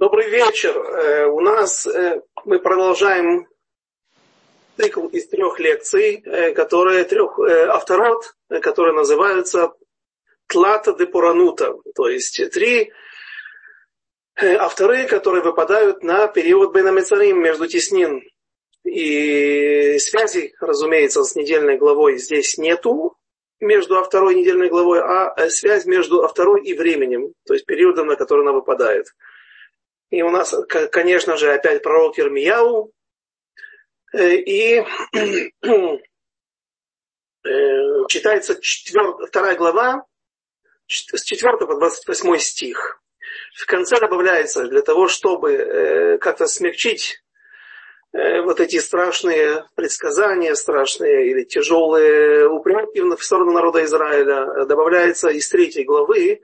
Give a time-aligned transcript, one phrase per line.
[0.00, 0.74] Добрый вечер.
[0.78, 3.46] Э, у нас э, мы продолжаем
[4.78, 9.74] цикл из трех лекций, э, которые трех авторот, которые называются
[10.46, 12.94] Тлата де Пуранута, то есть три
[14.34, 18.22] авторы, которые выпадают на период Бенамецарим между Теснин.
[18.84, 23.18] И связи, разумеется, с недельной главой здесь нету
[23.60, 28.40] между второй недельной главой, а связь между второй и временем, то есть периодом, на который
[28.40, 29.08] она выпадает.
[30.10, 30.54] И у нас,
[30.90, 32.92] конечно же, опять пророк Ирмияу.
[34.12, 34.84] Э, и
[37.44, 39.26] э, читается четвер...
[39.26, 40.04] вторая глава
[40.88, 43.00] с 4 по 28 стих.
[43.54, 47.22] В конце добавляется для того, чтобы э, как-то смягчить
[48.12, 55.84] вот эти страшные предсказания, страшные или тяжелые упреки в сторону народа Израиля, добавляется из третьей
[55.84, 56.40] главы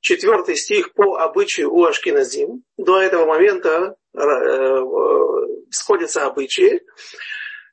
[0.00, 2.62] четвертый стих по обычаю у Ашкиназим.
[2.76, 4.82] До этого момента э, э,
[5.70, 6.82] сходятся обычаи.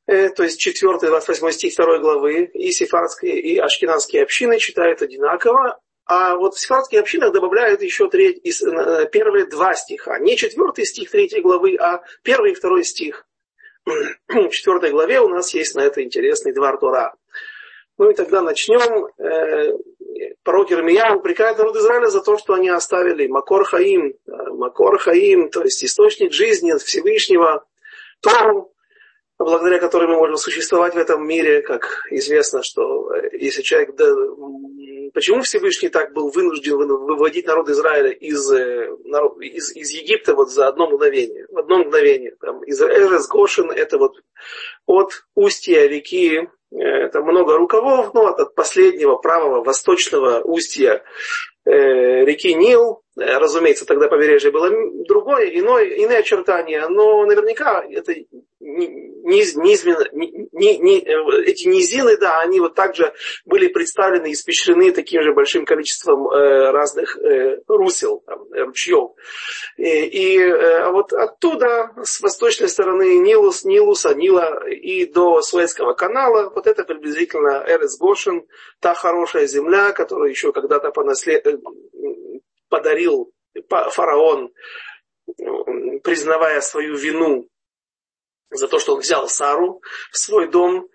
[0.08, 5.80] Э, то есть 4, 28 стих 2 главы и сефардские, и ашкенадские общины читают одинаково,
[6.06, 8.44] а вот в сефардских общинах добавляют еще треть,
[9.12, 10.20] первые два стиха.
[10.20, 13.26] Не четвертый стих третьей главы, а первый и второй стих.
[13.86, 17.16] В четвертой главе у нас есть на это интересный два Тора.
[17.98, 19.08] Ну и тогда начнем
[20.44, 25.50] пророк Ирмия упрекает народ Израиля за то, что они оставили Макор Хаим, э, Макор Хаим,
[25.50, 27.66] то есть источник жизни Всевышнего,
[28.22, 28.74] Тору,
[29.38, 33.96] благодаря которой мы можем существовать в этом мире, как известно, что э, если человек...
[33.96, 34.06] Да,
[35.14, 38.90] почему Всевышний так был вынужден выводить народ Израиля из, э,
[39.42, 41.48] из, из Египта вот за одно мгновение?
[41.50, 42.36] В одно мгновение.
[42.40, 44.16] Там, из Эрес Гошин, это вот
[44.86, 51.04] от устья реки это много рукавов, ну, от последнего правого восточного устья
[51.66, 54.70] реки Нил, э, разумеется, тогда побережье было
[55.08, 58.14] другое, иное, иные очертания, но наверняка это
[58.60, 63.14] низ, низменно, ни, ни, э, эти низины, да, они вот также
[63.46, 69.12] были представлены, испещрены таким же большим количеством э, разных э, русел, там, ручьев.
[69.78, 76.52] И, и э, вот оттуда, с восточной стороны Нилус, Нилуса, Нила и до Суэцкого канала,
[76.54, 78.46] вот это приблизительно Эрес Гошин,
[78.86, 81.48] та хорошая земля, которую еще когда-то понаслед...
[81.48, 81.58] Э,
[82.70, 83.32] подарил
[83.70, 84.54] фараон,
[86.04, 87.48] признавая свою вину
[88.52, 89.82] за то, что он взял Сару
[90.12, 90.88] в свой дом,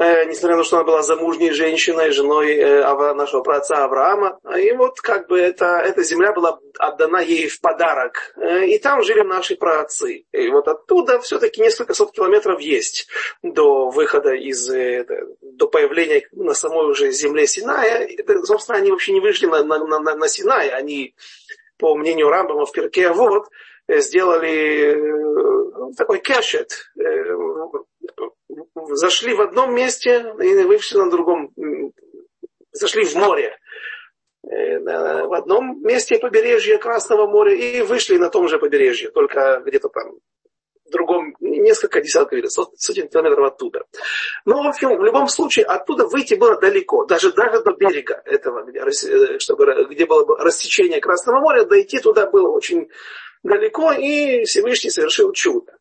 [0.00, 4.38] несмотря на то, что она была замужней женщиной, женой э, нашего праотца Авраама.
[4.58, 8.32] И вот как бы эта, эта земля была отдана ей в подарок.
[8.36, 10.24] Э, и там жили наши праотцы.
[10.32, 13.08] И вот оттуда все-таки несколько сот километров есть
[13.42, 15.04] до выхода из, э,
[15.42, 18.06] до появления на самой уже земле Синая.
[18.06, 20.70] Это, собственно, они вообще не вышли на, на, на, на Синай.
[20.70, 21.14] Они,
[21.78, 23.48] по мнению Рамбама в Перке, вот,
[23.86, 26.90] сделали э, такой кэшет.
[28.60, 31.52] Э, зашли в одном месте и вышли на другом.
[32.72, 33.56] Зашли в море.
[34.42, 39.88] Э, в одном месте побережья Красного моря и вышли на том же побережье, только где-то
[39.88, 40.18] там
[40.86, 43.84] в другом, несколько десятков или сотен километров оттуда.
[44.44, 48.64] Но, в общем, в любом случае, оттуда выйти было далеко, даже, даже до берега этого,
[48.64, 48.82] где,
[49.38, 52.88] чтобы, где было рассечение Красного моря, дойти туда было очень
[53.44, 55.79] далеко, и Всевышний совершил чудо.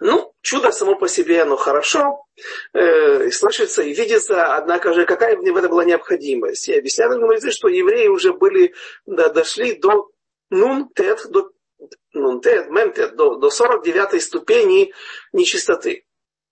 [0.00, 2.26] Ну, чудо само по себе, оно хорошо,
[2.72, 6.68] э, слышится и видится, однако же какая в этом была необходимость?
[6.68, 8.74] И объясняют мудрецы, что евреи уже были,
[9.06, 10.10] да, дошли до
[10.50, 11.52] нун-тет, до
[12.12, 14.92] нун-тет, мем-тет, до, до 49 ступени
[15.32, 16.04] нечистоты,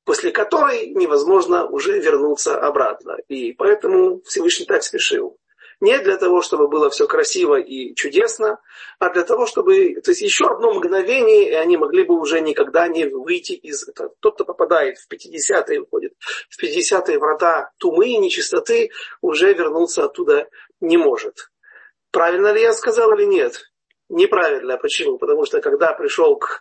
[0.04, 3.16] после которой невозможно уже вернуться обратно.
[3.26, 5.36] И поэтому Всевышний так спешил.
[5.82, 8.60] Не для того, чтобы было все красиво и чудесно,
[9.00, 10.00] а для того, чтобы...
[10.00, 13.88] То есть еще одно мгновение, и они могли бы уже никогда не выйти из...
[13.88, 14.14] этого.
[14.20, 16.12] Тот, кто попадает в 50-е, уходит
[16.48, 18.90] в 50-е врата тумы и нечистоты,
[19.22, 20.48] уже вернуться оттуда
[20.80, 21.50] не может.
[22.12, 23.60] Правильно ли я сказал или нет?
[24.08, 24.78] Неправильно.
[24.78, 25.18] Почему?
[25.18, 26.60] Потому что когда пришел к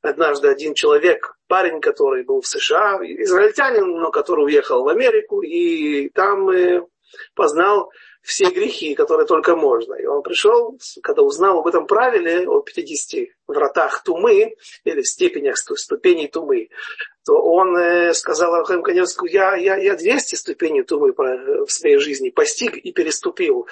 [0.00, 6.08] однажды один человек, парень, который был в США, израильтянин, но который уехал в Америку, и
[6.08, 6.86] там э,
[7.34, 7.90] познал
[8.22, 9.94] все грехи, которые только можно.
[9.94, 14.54] И он пришел, когда узнал об этом правиле, о 50 вратах тумы,
[14.84, 16.28] или степенях ступеней
[17.24, 22.30] то он э, сказал Рахаим Каневскому, я, я, я 200 ступеней тумы в своей жизни
[22.30, 23.68] постиг и переступил.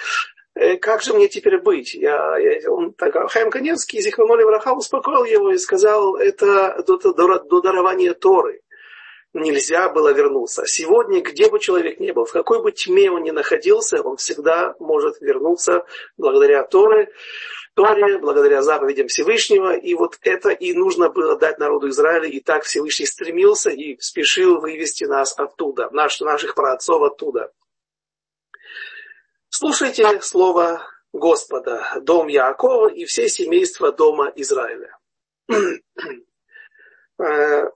[0.53, 1.93] Э, как же мне теперь быть?
[1.93, 6.97] Я, я, он, так, Хайм Каневский из Ихманоли Враха успокоил его и сказал, это до,
[6.97, 8.61] до, до дарования Торы
[9.33, 10.65] нельзя было вернуться.
[10.65, 14.75] Сегодня, где бы человек ни был, в какой бы тьме он ни находился, он всегда
[14.79, 15.85] может вернуться
[16.17, 17.11] благодаря Торе.
[17.73, 19.75] Торе, благодаря заповедям Всевышнего.
[19.75, 22.27] И вот это и нужно было дать народу Израиля.
[22.27, 27.51] И так Всевышний стремился и спешил вывести нас оттуда, наш, наших праотцов оттуда.
[29.49, 34.97] Слушайте слово Господа, дом Яакова и все семейства дома Израиля.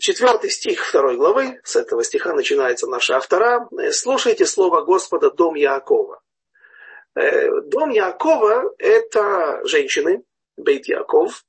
[0.00, 3.68] четвертый стих второй главы, с этого стиха начинается наша автора.
[3.90, 6.20] Слушайте слово Господа, дом Яакова.
[7.14, 10.24] Э, дом Яакова– это женщины,
[10.56, 11.44] Бейт Яков,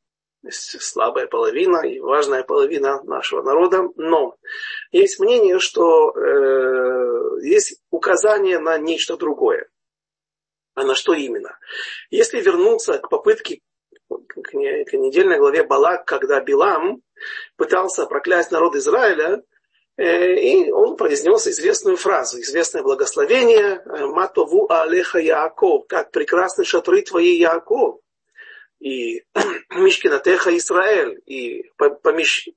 [0.49, 3.89] слабая половина и важная половина нашего народа.
[3.95, 4.35] Но
[4.91, 9.69] есть мнение, что э, есть указание на нечто другое.
[10.75, 11.57] А на что именно?
[12.09, 13.61] Если вернуться к попытке
[14.27, 14.53] к
[14.93, 17.01] недельной главе Балак, когда Билам
[17.55, 19.43] пытался проклясть народ Израиля,
[19.97, 27.01] э, и он произнес известную фразу, известное благословение э, «Матову алеха Яаков», как прекрасны шатры
[27.01, 27.99] твои Яаков,
[28.79, 29.23] и
[29.69, 32.49] Мишкинатеха Израиль, и помещ...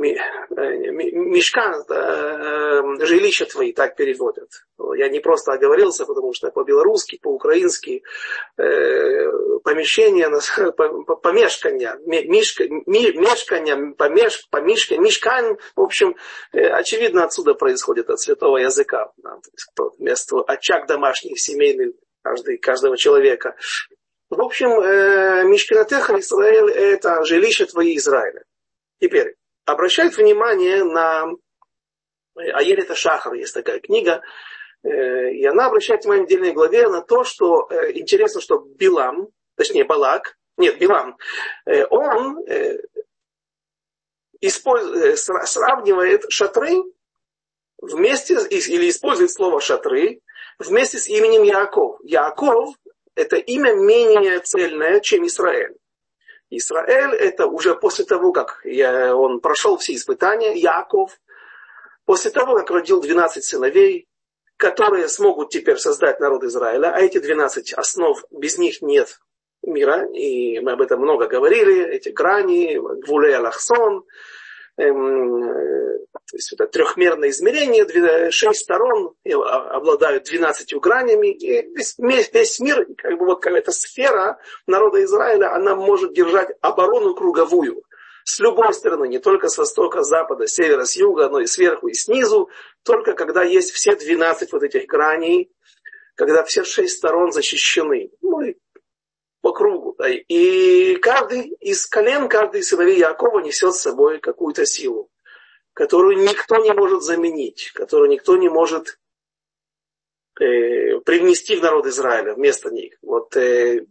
[0.00, 4.48] Э, мешкан, э, жилища твои, так переводят.
[4.96, 8.02] Я не просто оговорился, потому что по-белорусски, по-украински
[8.56, 10.30] э, помещение,
[11.22, 16.14] помешкання, мешкання, помеш, помешка, мешкань, в общем,
[16.52, 19.12] очевидно, отсюда происходит от святого языка.
[19.98, 21.92] Вместо очаг домашних, семейных
[22.22, 23.54] каждый, каждого человека.
[24.30, 24.70] В общем,
[25.50, 28.44] Мишкинатеха Израиль– это жилище твои Израиля.
[29.00, 29.34] Теперь,
[29.72, 31.26] обращает внимание на
[32.36, 34.22] э, Аелита Шахар, есть такая книга,
[34.82, 39.28] э, и она обращает внимание в отдельной главе на то, что э, интересно, что Билам,
[39.56, 41.16] точнее Балак, нет, Билам,
[41.88, 42.44] он
[44.42, 46.82] сравнивает шатры
[47.78, 50.20] вместе, или использует слово шатры
[50.58, 51.98] вместе с именем Яков.
[52.02, 52.74] Яков–
[53.14, 55.79] это имя менее цельное, чем Израиль.
[56.50, 61.18] Израиль это уже после того, как он прошел все испытания, Яков,
[62.04, 64.08] после того, как родил 12 сыновей,
[64.56, 69.20] которые смогут теперь создать народ Израиля, а эти 12 основ, без них нет
[69.62, 74.04] мира, и мы об этом много говорили, эти грани, Гвуле Алахсон,
[74.80, 83.42] это трехмерное измерение, шесть сторон обладают двенадцатью гранями, и весь, весь мир, как бы вот
[83.42, 87.82] какая-то сфера народа Израиля, она может держать оборону круговую.
[88.24, 91.88] С любой стороны, не только с востока, с запада, севера, с юга, но и сверху,
[91.88, 92.48] и снизу,
[92.84, 95.50] только когда есть все двенадцать вот этих граней,
[96.16, 98.10] когда все шесть сторон защищены.
[98.20, 98.56] Ну и
[99.40, 99.96] по кругу.
[100.28, 105.10] И каждый из колен, каждый из сыновей Якова несет с собой какую-то силу,
[105.72, 108.98] которую никто не может заменить, которую никто не может
[110.38, 112.96] э, привнести в народ Израиля вместо них.
[113.02, 113.86] Вот э,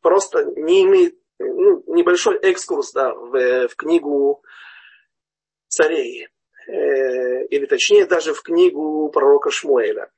[0.00, 4.42] просто не имеет ну, небольшой экскурс да, в, в книгу
[5.68, 6.28] царей,
[6.66, 10.10] э, или точнее даже в книгу пророка Шмуэля.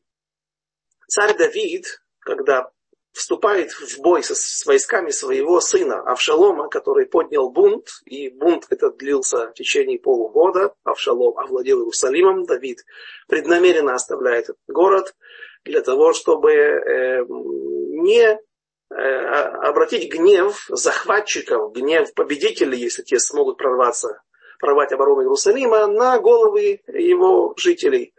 [1.09, 2.71] Царь Давид, когда
[3.15, 8.97] вступает в бой со, с войсками своего сына Авшалома, который поднял бунт, и бунт этот
[8.99, 10.75] длился в течение полугода.
[10.83, 12.85] Авшалом овладел Иерусалимом, Давид
[13.29, 15.15] преднамеренно оставляет этот город
[15.65, 18.37] для того, чтобы э, не э,
[18.91, 24.23] обратить гнев захватчиков, гнев победителей, если те смогут прорваться,
[24.59, 28.13] прорвать оборону Иерусалима, на головы его жителей.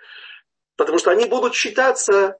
[0.78, 2.38] Потому что они будут считаться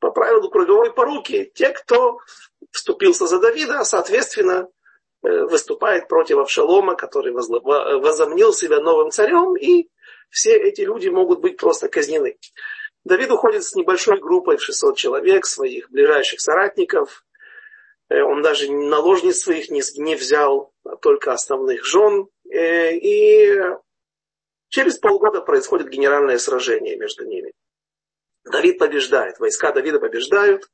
[0.00, 2.18] по правилу круговой поруки, те, кто
[2.70, 4.68] вступился за Давида, соответственно,
[5.22, 9.88] э, выступает против Авшалома, который возомнил себя новым царем, и
[10.30, 12.38] все эти люди могут быть просто казнены.
[13.04, 17.24] Давид уходит с небольшой группой в 600 человек, своих ближайших соратников.
[18.08, 22.28] Э, он даже наложниц своих не, взял, а только основных жен.
[22.50, 23.60] Э, и
[24.68, 27.52] через полгода происходит генеральное сражение между ними.
[28.44, 30.68] Давид побеждает, войска Давида побеждают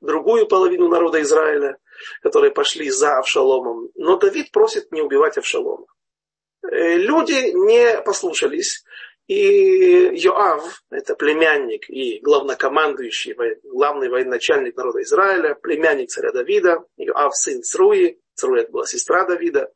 [0.00, 1.76] другую половину народа Израиля,
[2.22, 3.90] которые пошли за Авшаломом.
[3.94, 5.86] Но Давид просит не убивать Авшалома.
[6.62, 8.84] Э, люди не послушались,
[9.26, 17.62] и Йоав, это племянник и главнокомандующий, главный военачальник народа Израиля, племянник царя Давида, Йоав сын
[17.62, 19.70] Цруи, Цруи это была сестра Давида,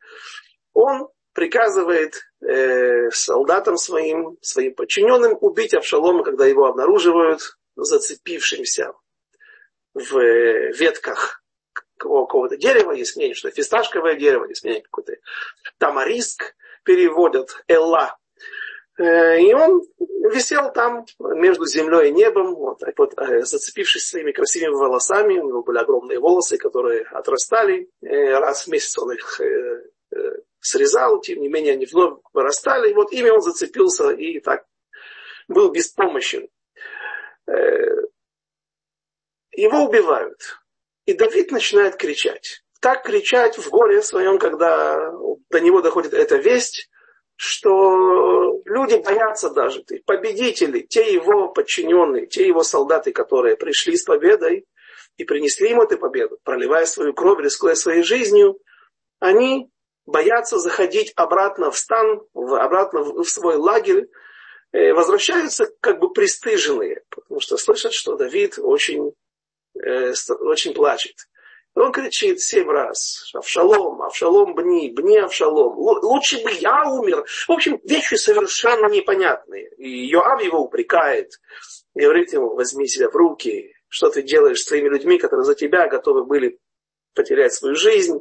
[0.73, 8.93] он приказывает э, солдатам своим, своим подчиненным убить Авшалома, когда его обнаруживают зацепившимся
[9.93, 11.43] в э, ветках
[11.97, 15.15] какого-то дерева, есть мнение, что фисташковое дерево, есть мнение какой-то
[15.79, 18.17] тамариск переводят, элла.
[18.99, 19.83] Э, и он
[20.33, 25.41] висел там между землей и небом, вот вот, э, зацепившись своими красивыми волосами.
[25.41, 27.89] У него были огромные волосы, которые отрастали.
[28.03, 29.41] Раз в месяц он их
[30.65, 32.91] срезал, тем не менее они вновь вырастали.
[32.91, 34.65] И вот ими он зацепился и так
[35.49, 36.49] был беспомощен.
[39.53, 40.41] Его убивают.
[41.07, 42.63] И Давид начинает кричать.
[42.81, 45.13] Так кричать в горе своем, когда
[45.51, 46.89] до него доходит эта весть,
[47.37, 54.67] что люди боятся даже, победители, те его подчиненные, те его солдаты, которые пришли с победой
[55.17, 58.59] и принесли ему эту победу, проливая свою кровь, рискуя своей жизнью,
[59.21, 59.71] они
[60.07, 64.09] боятся заходить обратно в стан, в, обратно в, в свой лагерь,
[64.73, 69.13] э, возвращаются как бы пристыженные, потому что слышат, что Давид очень,
[69.83, 71.17] э, очень плачет.
[71.75, 73.31] Он кричит семь раз.
[73.35, 75.77] Авшалом, Авшалом, бни, бни Авшалом.
[75.77, 77.25] Лучше бы я умер.
[77.49, 79.71] В общем, вещи совершенно непонятные.
[79.77, 81.33] И Йоав его упрекает.
[81.93, 83.73] Говорит ему, возьми себя в руки.
[83.89, 86.59] Что ты делаешь с твоими людьми, которые за тебя готовы были
[87.15, 88.21] потерять свою жизнь,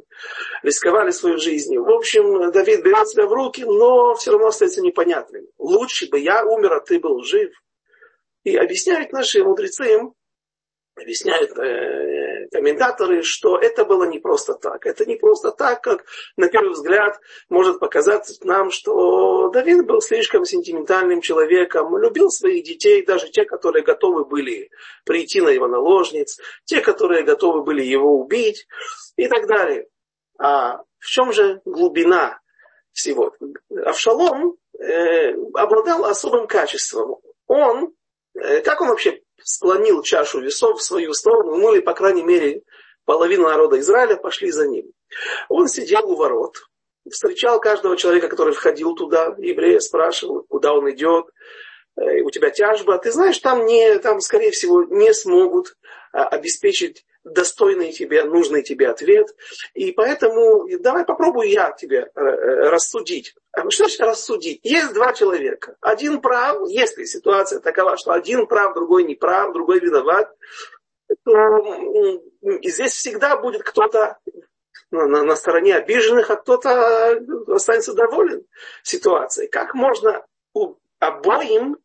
[0.62, 1.76] рисковали свою жизнь.
[1.76, 5.46] В общем, Давид берет себя в руки, но все равно остается непонятным.
[5.58, 7.52] Лучше бы я умер, а ты был жив.
[8.44, 10.14] И объясняют наши мудрецы им,
[10.96, 14.86] объясняют э, комментаторы, что это было не просто так.
[14.86, 16.04] Это не просто так, как
[16.36, 23.04] на первый взгляд может показаться нам, что Давид был слишком сентиментальным человеком, любил своих детей,
[23.04, 24.70] даже те, которые готовы были
[25.04, 28.66] прийти на его наложниц, те, которые готовы были его убить
[29.16, 29.88] и так далее.
[30.38, 32.40] А в чем же глубина
[32.92, 33.34] всего?
[33.84, 37.16] Авшалом э, обладал особым качеством.
[37.46, 37.92] Он,
[38.34, 42.62] э, как он вообще склонил чашу весов в свою сторону, ну или, по крайней мере,
[43.04, 44.90] половина народа Израиля пошли за ним.
[45.48, 46.56] Он сидел у ворот,
[47.08, 51.26] встречал каждого человека, который входил туда, еврея спрашивал, куда он идет,
[51.96, 55.76] э, у тебя тяжба, ты знаешь, там, не, там скорее всего, не смогут
[56.12, 59.26] а, обеспечить достойный тебе, нужный тебе ответ.
[59.74, 63.34] И поэтому давай попробую я тебе э, э, рассудить.
[63.56, 64.60] Что значит рассудить?
[64.64, 65.76] Есть два человека.
[65.80, 70.34] Один прав, если ситуация такова, что один прав, другой не прав, другой виноват,
[71.24, 72.20] то
[72.62, 74.18] здесь всегда будет кто-то
[74.90, 78.44] на, стороне обиженных, а кто-то останется доволен
[78.82, 79.48] ситуацией.
[79.48, 80.24] Как можно
[80.98, 81.76] обоим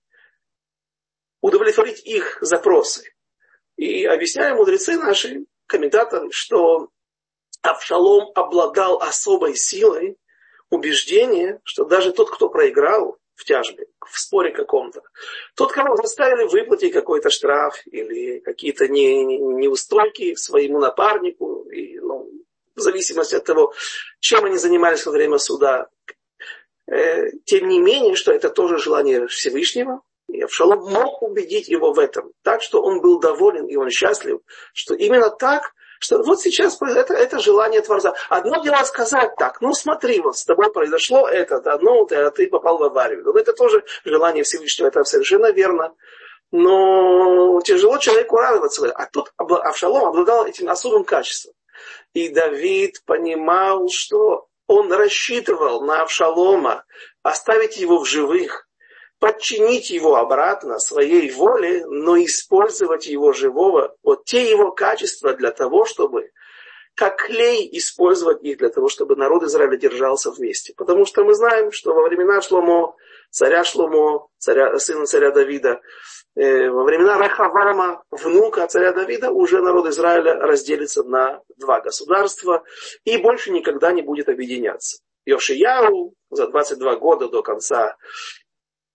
[1.42, 3.14] удовлетворить их запросы?
[3.78, 6.90] И объясняют мудрецы наши, комментаторы, что
[7.62, 10.18] Авшалом обладал особой силой
[10.70, 15.02] убеждения, что даже тот, кто проиграл в тяжбе, в споре каком-то,
[15.56, 22.30] тот, кого заставили выплатить какой-то штраф или какие-то не, не, неустойки своему напарнику, и, ну,
[22.76, 23.74] в зависимости от того,
[24.20, 25.88] чем они занимались во время суда,
[26.88, 32.00] э, тем не менее, что это тоже желание Всевышнего, и Авшалом мог убедить его в
[32.00, 34.42] этом, так что он был доволен и он счастлив,
[34.74, 38.16] что именно так, что вот сейчас это, это желание Творца.
[38.30, 42.32] Одно дело сказать так, ну смотри, вот с тобой произошло это, да, ну ты, а
[42.32, 43.24] ты попал в аварию.
[43.24, 45.94] Ну, это тоже желание Всевышнего, это совершенно верно.
[46.52, 48.92] Но тяжело человеку радоваться.
[48.92, 51.54] А тут Авшалом обладал этим особым качеством.
[52.14, 56.86] И Давид понимал, что он рассчитывал на Авшалома
[57.24, 58.69] оставить его в живых,
[59.20, 65.86] подчинить его обратно своей воле, но использовать его живого, вот те его качества для того,
[65.86, 66.32] чтобы
[66.96, 70.74] как клей использовать их для того, чтобы народ Израиля держался вместе.
[70.76, 72.94] Потому что мы знаем, что во времена Шломо,
[73.30, 75.80] царя Шломо, царя, сына царя Давида,
[76.36, 82.64] э, во времена Рахавама, внука царя Давида, уже народ Израиля разделится на два государства
[83.06, 85.00] и больше никогда не будет объединяться.
[85.26, 87.96] Йошияу за 22 года до конца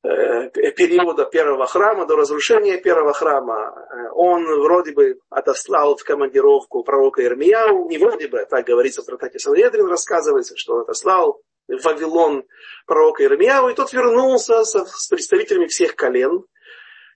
[0.04, 7.25] периода первого храма, до разрушения первого храма, э, он вроде бы отослал в командировку пророка
[7.25, 12.44] Ирмияу, не вроде бы, так говорится в трактате Санедрин, рассказывается, что он отослал в Вавилон
[12.87, 16.44] пророка Ирмияу, и тот вернулся со, с представителями всех колен.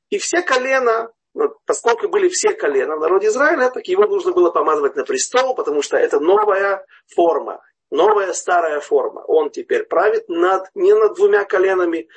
[0.08, 4.50] И все колена, ну, поскольку были все колена в народе Израиля, так его нужно было
[4.50, 9.20] помазывать на престол, потому что это новая форма, новая старая форма.
[9.26, 12.08] Он теперь правит над, не над двумя коленами,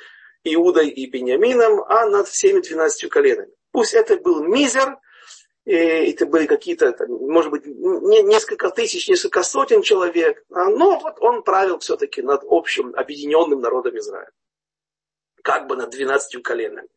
[0.44, 3.52] Иудой и Бениамином, а над всеми двенадцатью коленами.
[3.70, 4.98] Пусть это был мизер,
[5.64, 11.78] это были какие-то, может быть, несколько тысяч, несколько сотен человек, а, но вот он правил
[11.78, 14.30] все-таки над общим объединенным народом Израиля.
[15.42, 16.88] Как бы над двенадцатью коленами.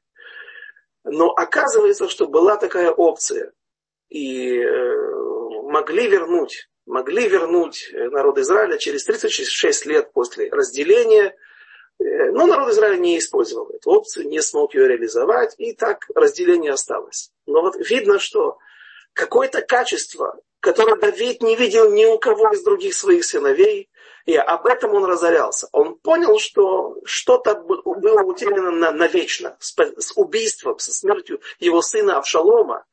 [1.04, 3.52] Но оказывается, что была такая опция.
[4.10, 11.45] И э, могли вернуть, могли вернуть народ Израиля через 36 лет после разделения Э,
[12.00, 17.32] но народ Израиля не использовал эту опцию, не смог ее реализовать, и так разделение осталось.
[17.46, 18.58] Но вот видно, что
[19.14, 23.90] какое-то качество, которое Давид не видел ни у кого из других своих сыновей,
[24.25, 25.70] и об этом он разорялся.
[25.72, 29.75] Он понял, что что-то было утеряно навечно с,
[30.16, 32.86] убийством, со смертью его сына Авшалома.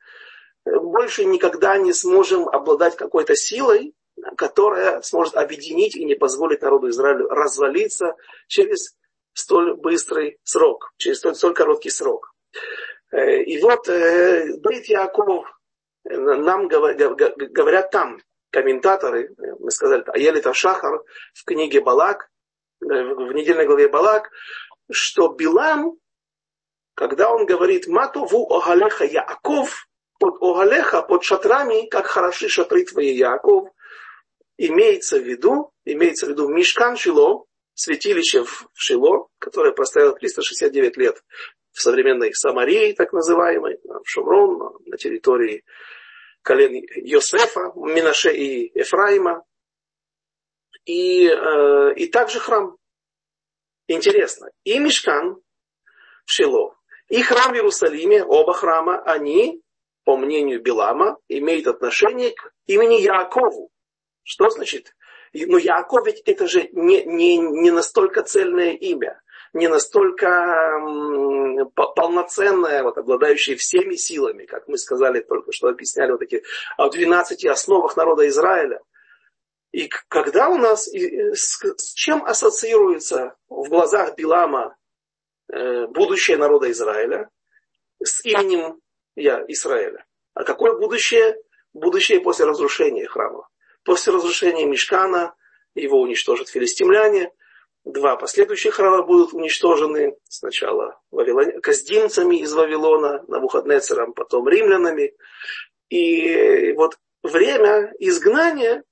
[0.64, 3.94] Больше никогда не сможем обладать какой-то силой,
[4.37, 8.14] которая сможет объединить и не позволить народу Израилю развалиться
[8.47, 8.97] через
[9.35, 12.35] столь быстрый срок, через столь, столь короткий срок.
[13.11, 15.47] Э, и вот э, Брит Яков
[16.05, 21.02] э, нам говорят там, комментаторы, мы сказали, Аелита Шахар
[21.35, 22.29] в книге Балак,
[22.81, 24.31] в недельной главе Балак,
[24.91, 25.97] что Билам,
[26.95, 29.87] когда он говорит «Матову огалеха Яаков»,
[30.19, 33.69] под огалеха, под шатрами, как хороши шатры твои, Яаков,
[34.69, 41.23] имеется в виду, имеется в виду Мишкан Шило, святилище в Шило, которое простояло 369 лет
[41.73, 45.64] в современной Самарии, так называемой, в Шумрон, на территории
[46.42, 49.45] колен Йосефа, Минаше и Ефраима.
[50.85, 52.76] И, э, и также храм.
[53.88, 55.40] Интересно, и Мишкан
[56.25, 56.76] в Шило,
[57.09, 59.61] и храм в Иерусалиме, оба храма, они,
[60.04, 63.72] по мнению Билама, имеют отношение к имени Яакову.
[64.23, 64.95] Что значит?
[65.33, 70.81] Ну, Яаков ведь это же не, не, не настолько цельное имя не настолько
[71.75, 76.43] полноценная, вот, обладающая всеми силами, как мы сказали только что, объясняли вот такие
[76.76, 78.81] о 12 основах народа Израиля.
[79.73, 84.76] И когда у нас, с, с чем ассоциируется в глазах Билама
[85.50, 87.31] э, будущее народа Израиля
[88.02, 88.81] с именем
[89.17, 90.05] я, Израиля?
[90.35, 91.37] А какое будущее?
[91.75, 93.49] Будущее после разрушения храма.
[93.84, 95.34] После разрушения Мешкана
[95.74, 97.32] его уничтожат филистимляне,
[97.84, 101.60] Два последующих храма будут уничтожены сначала Вавилон...
[101.60, 105.14] каздинцами из Вавилона, Навуходнецером, потом римлянами.
[105.88, 108.84] И вот время изгнания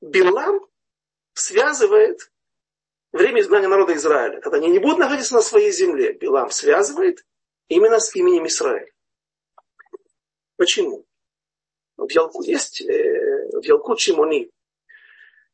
[0.00, 0.66] Билам
[1.34, 2.32] связывает
[3.12, 4.40] время изгнания народа Израиля.
[4.40, 7.26] Когда они не будут находиться на своей земле, Билам связывает
[7.68, 8.92] именно с именем Израиль.
[10.56, 11.04] Почему?
[11.96, 14.50] В Ялку есть, э, в Ялку Чимони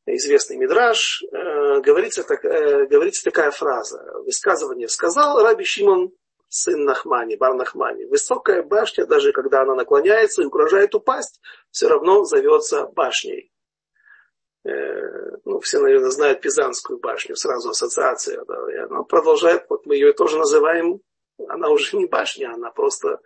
[0.07, 6.11] известный мидраж, э, говорится, так, э, говорится такая фраза, высказывание сказал Раби Шимон,
[6.49, 8.05] сын Нахмани, Бар Нахмани.
[8.07, 13.51] Высокая башня, даже когда она наклоняется и угрожает упасть, все равно зовется башней.
[14.65, 18.45] Ну, все, наверное, знают Пизанскую башню, сразу ассоциация.
[18.45, 21.01] Да, и она продолжает, вот мы ее тоже называем,
[21.49, 23.19] она уже не башня, она просто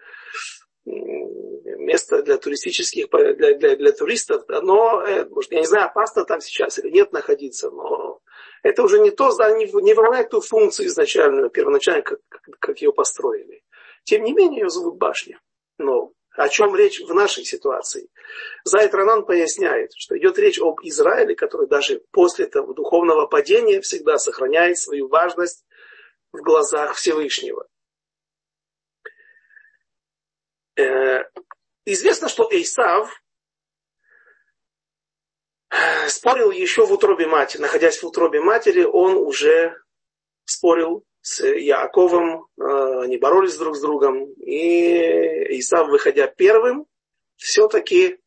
[0.86, 6.40] место для туристических, для, для, для туристов, но, э, может, я не знаю, опасно там
[6.40, 8.20] сейчас или нет находиться, но
[8.62, 12.20] это уже не то не, не выполняет ту функцию изначальную, первоначально, как,
[12.58, 13.62] как ее построили.
[14.04, 15.40] Тем не менее, ее зовут башня.
[15.78, 18.08] Но о чем речь в нашей ситуации?
[18.64, 24.18] Зайд Ранан поясняет, что идет речь об Израиле, который даже после этого духовного падения всегда
[24.18, 25.64] сохраняет свою важность
[26.32, 27.66] в глазах Всевышнего.
[30.76, 31.24] Э,
[31.86, 33.10] известно, что Эйсав
[35.70, 37.62] э, спорил еще в утробе матери.
[37.62, 39.74] Находясь в утробе матери, он уже
[40.44, 44.32] спорил с Яаковом, э, они боролись друг с другом.
[44.34, 46.86] И Исав, выходя первым,
[47.36, 48.18] все-таки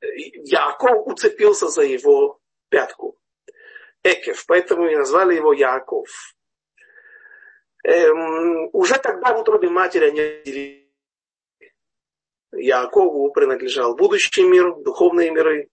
[0.00, 3.18] Яаков уцепился за его пятку.
[4.02, 6.08] Экев, поэтому и назвали его Яаков.
[7.82, 10.79] Эм, уже тогда в утробе матери они
[12.52, 15.68] Яакову принадлежал будущий мир, духовные миры,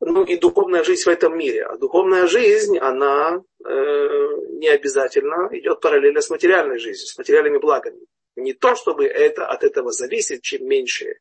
[0.00, 1.64] ну и духовная жизнь в этом мире.
[1.64, 8.00] А духовная жизнь, она э, не обязательно идет параллельно с материальной жизнью, с материальными благами.
[8.34, 11.18] Не то, чтобы это от этого зависит, чем меньше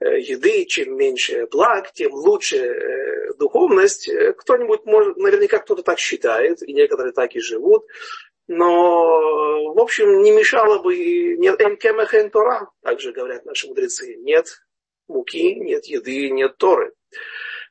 [0.00, 4.08] э, еды, чем меньше благ, тем лучше э, духовность.
[4.08, 7.84] Э, кто-нибудь может, наверняка кто-то так считает, и некоторые так и живут
[8.46, 14.46] но, в общем, не мешало бы, нет эмкемехен Тора, также говорят наши мудрецы, нет
[15.08, 16.92] муки, нет еды, нет Торы.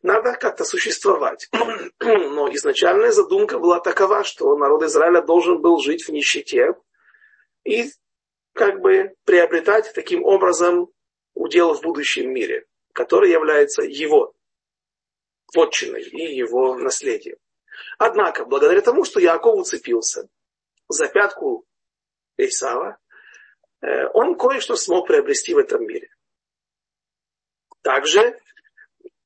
[0.01, 1.49] Надо как-то существовать.
[1.99, 6.75] Но изначальная задумка была такова, что народ Израиля должен был жить в нищете
[7.65, 7.91] и
[8.53, 10.89] как бы приобретать таким образом
[11.33, 14.33] удел в будущем мире, который является его
[15.53, 17.37] вотчиной и его наследием.
[17.97, 20.29] Однако, благодаря тому, что Яков уцепился
[20.89, 21.65] за пятку
[22.37, 22.97] Исава,
[23.81, 26.09] э, он кое-что смог приобрести в этом мире.
[27.81, 28.39] Также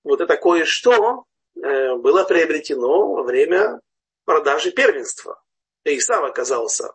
[0.03, 3.79] вот это кое-что э, было приобретено во время
[4.25, 5.41] продаже первенства.
[5.85, 6.93] Исав оказался,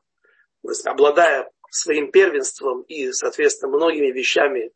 [0.85, 4.72] обладая своим первенством и, соответственно, многими вещами,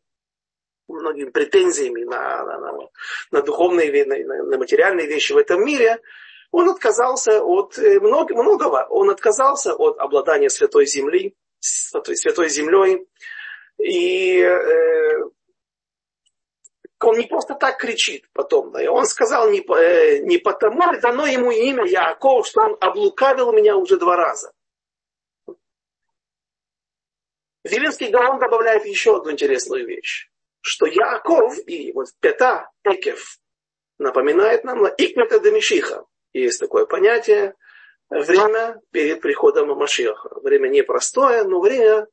[0.87, 2.89] многими претензиями на, на, на,
[3.31, 5.99] на духовные, на, на материальные вещи в этом мире,
[6.53, 8.85] он отказался от э, много, многого.
[8.91, 13.07] Он отказался от обладания святой земли, святой землей.
[13.79, 15.23] И э,
[16.99, 18.71] он не просто так кричит потом.
[18.71, 23.75] Да, он сказал не, э, не потому, дано ему имя Яаков, что он облукавил меня
[23.75, 24.53] уже два раза.
[27.63, 30.29] Вилинский Гаон добавляет еще одну интересную вещь,
[30.61, 33.39] что Яаков и вот Пета, Экев,
[33.97, 36.05] напоминает нам на Икмета Демишиха.
[36.33, 37.55] Есть такое понятие,
[38.09, 40.29] время перед приходом Машеха.
[40.41, 42.07] Время непростое, но время,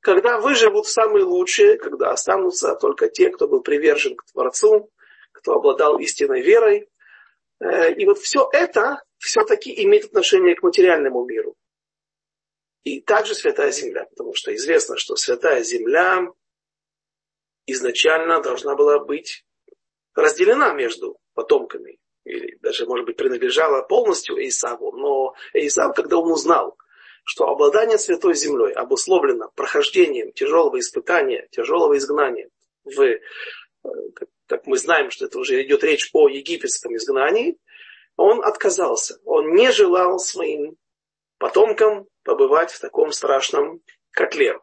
[0.00, 4.90] когда выживут самые лучшие, когда останутся только те, кто был привержен к Творцу,
[5.32, 6.88] кто обладал истинной верой.
[7.60, 11.56] Э, и вот все это все-таки имеет отношение к материальному миру.
[12.82, 16.28] И также Святая Земля, потому что известно, что Святая Земля
[17.66, 19.46] изначально должна была быть
[20.14, 26.76] разделена между потомками, или даже, может быть, принадлежала полностью Исаву, но Исав, когда он узнал,
[27.24, 32.48] что обладание Святой Землей обусловлено прохождением тяжелого испытания, тяжелого изгнания
[32.84, 33.18] в, э,
[34.46, 37.58] как мы знаем, что это уже идет речь о египетском изгнании,
[38.16, 39.18] он отказался.
[39.24, 40.76] Он не желал своим
[41.38, 44.58] потомкам побывать в таком страшном котле,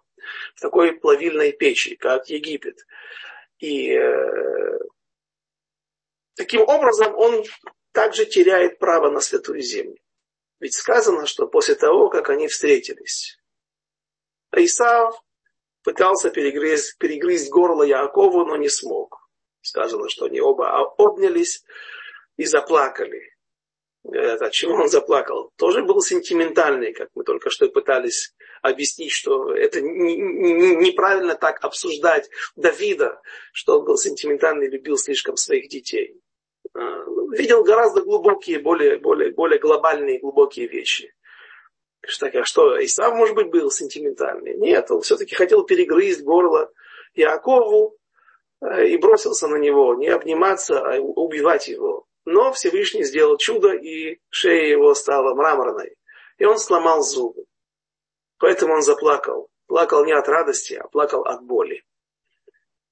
[0.56, 2.78] в такой плавильной печи, как Египет.
[3.60, 4.80] И э,
[6.42, 7.44] таким образом он
[7.92, 9.98] также теряет право на святую землю.
[10.60, 13.38] Ведь сказано, что после того, как они встретились,
[14.56, 15.22] Исав
[15.84, 19.18] пытался перегрызть, перегрызть горло Яакову, но не смог.
[19.62, 21.64] Сказано, что они оба обнялись
[22.38, 23.22] и заплакали.
[24.04, 25.52] Говорят, от чего он заплакал?
[25.58, 33.22] Тоже был сентиментальный, как мы только что пытались объяснить, что это неправильно так обсуждать Давида,
[33.54, 36.20] что он был сентиментальный и любил слишком своих детей.
[36.74, 36.80] А,
[37.38, 41.14] видел гораздо глубокие, более, более, более глобальные глубокие вещи.
[42.04, 44.56] Что, а что, и сам, может быть, был сентиментальный?
[44.58, 46.72] Нет, он все-таки хотел перегрызть горло
[47.14, 47.96] Якову
[48.62, 52.06] э, и бросился на него, не обниматься, а убивать его.
[52.26, 55.96] Но Всевышний сделал чудо, и шея его стала мраморной.
[56.38, 57.46] И он сломал зубы.
[58.38, 59.50] Поэтому он заплакал.
[59.68, 61.84] Плакал не от радости, а плакал от боли.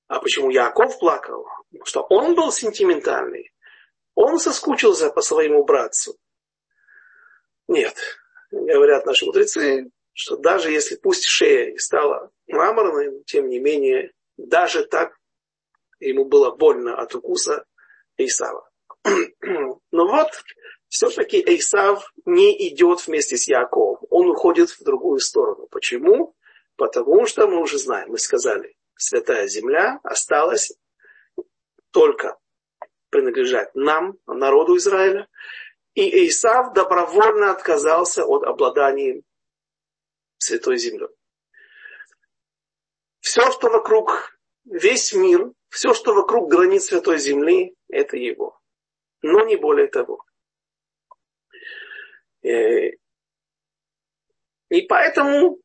[0.07, 1.47] А почему Яков плакал?
[1.71, 3.51] Потому что он был сентиментальный.
[4.21, 6.17] Он соскучился по своему братцу.
[7.69, 7.95] Нет,
[8.51, 14.83] говорят наши мудрецы, что даже если пусть шея и стала мраморной, тем не менее, даже
[14.83, 15.13] так
[16.01, 17.63] ему было больно от укуса
[18.17, 18.69] Исава.
[19.05, 20.31] Но вот
[20.89, 23.99] все-таки Эйсав не идет вместе с Яковом.
[24.09, 25.67] Он уходит в другую сторону.
[25.71, 26.35] Почему?
[26.75, 30.73] Потому что мы уже знаем, мы сказали, святая земля осталась
[31.91, 32.37] только
[33.09, 35.27] принадлежать нам, народу Израиля.
[35.93, 39.23] И Исав добровольно отказался от обладания
[40.37, 41.09] святой землей.
[43.19, 48.59] Все, что вокруг, весь мир, все, что вокруг границ святой земли, это его
[49.21, 50.23] но не более того.
[52.43, 52.91] Э,
[54.69, 55.59] и поэтому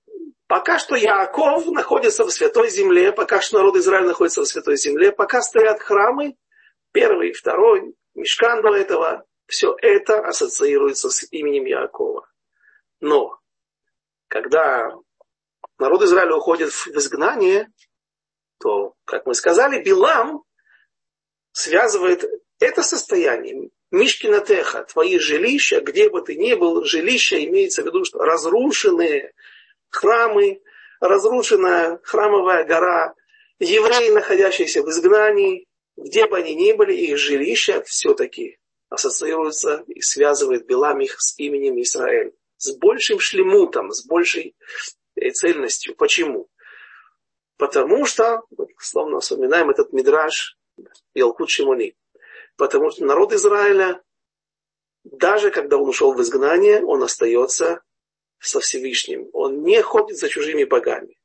[0.46, 5.12] пока что Яаков находится в святой земле, пока что народ Израиля находится в святой земле,
[5.12, 6.36] пока стоят храмы,
[6.94, 12.26] первый, второй, мешкан до этого, все это ассоциируется с именем Яакова.
[13.00, 13.38] Но
[14.28, 14.90] когда
[15.78, 17.68] народ Израиля уходит в изгнание,
[18.58, 20.44] то, как мы сказали, Билам
[21.52, 22.24] связывает
[22.60, 28.04] это состояние Мишкина Теха, твои жилища, где бы ты ни был, жилища имеется в виду,
[28.04, 29.32] что разрушенные
[29.90, 30.62] храмы,
[31.00, 33.14] разрушенная храмовая гора,
[33.58, 40.66] евреи, находящиеся в изгнании, где бы они ни были, их жилища все-таки ассоциируются и связывает
[40.66, 42.32] Белам их с именем Израиль.
[42.56, 44.56] С большим шлемутом, с большей
[45.16, 45.94] э, цельностью.
[45.96, 46.48] Почему?
[47.56, 48.42] Потому что,
[48.78, 50.56] словно вспоминаем этот мидраж
[51.14, 51.96] Ялкут Шимони,
[52.56, 54.02] Потому что народ Израиля,
[55.02, 57.82] даже когда он ушел в изгнание, он остается
[58.38, 59.28] со Всевышним.
[59.32, 61.16] Он не ходит за чужими богами.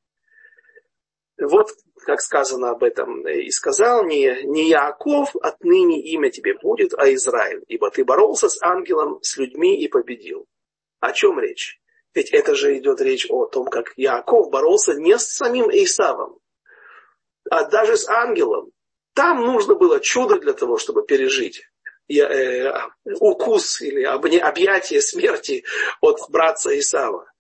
[1.38, 1.70] Вот
[2.04, 7.64] как сказано об этом, и сказал не, не Яков, отныне имя тебе будет, а Израиль,
[7.68, 10.46] ибо ты боролся с ангелом, с людьми и победил.
[11.00, 11.80] О чем речь?
[12.14, 16.40] Ведь это же идет речь о том, как Яков боролся не с самим Исавом,
[17.50, 18.72] а даже с ангелом.
[19.14, 21.64] Там нужно было чудо для того, чтобы пережить
[22.10, 22.72] э,
[23.20, 25.66] укус или объятие смерти
[26.02, 27.32] от братца Исава.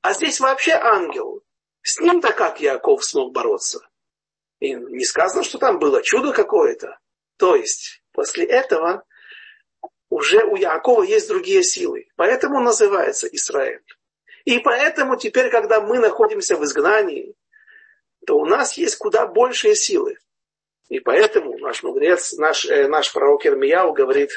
[0.00, 1.42] А здесь вообще ангел.
[1.82, 3.80] С ним-то как Яков смог бороться?
[4.60, 6.98] И не сказано, что там было чудо какое-то.
[7.36, 9.04] То есть, после этого
[10.10, 12.08] уже у Якова есть другие силы.
[12.16, 13.82] Поэтому он называется Израиль.
[14.44, 17.34] И поэтому теперь, когда мы находимся в изгнании,
[18.26, 20.16] то у нас есть куда большие силы.
[20.88, 24.30] И поэтому наш мудрец, наш, э, наш пророк Ирмияу говорит,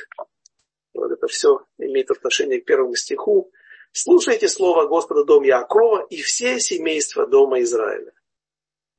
[0.93, 3.51] вот это все имеет отношение к первому стиху,
[3.91, 8.11] слушайте слово Господа Дом Якова и все семейства Дома Израиля.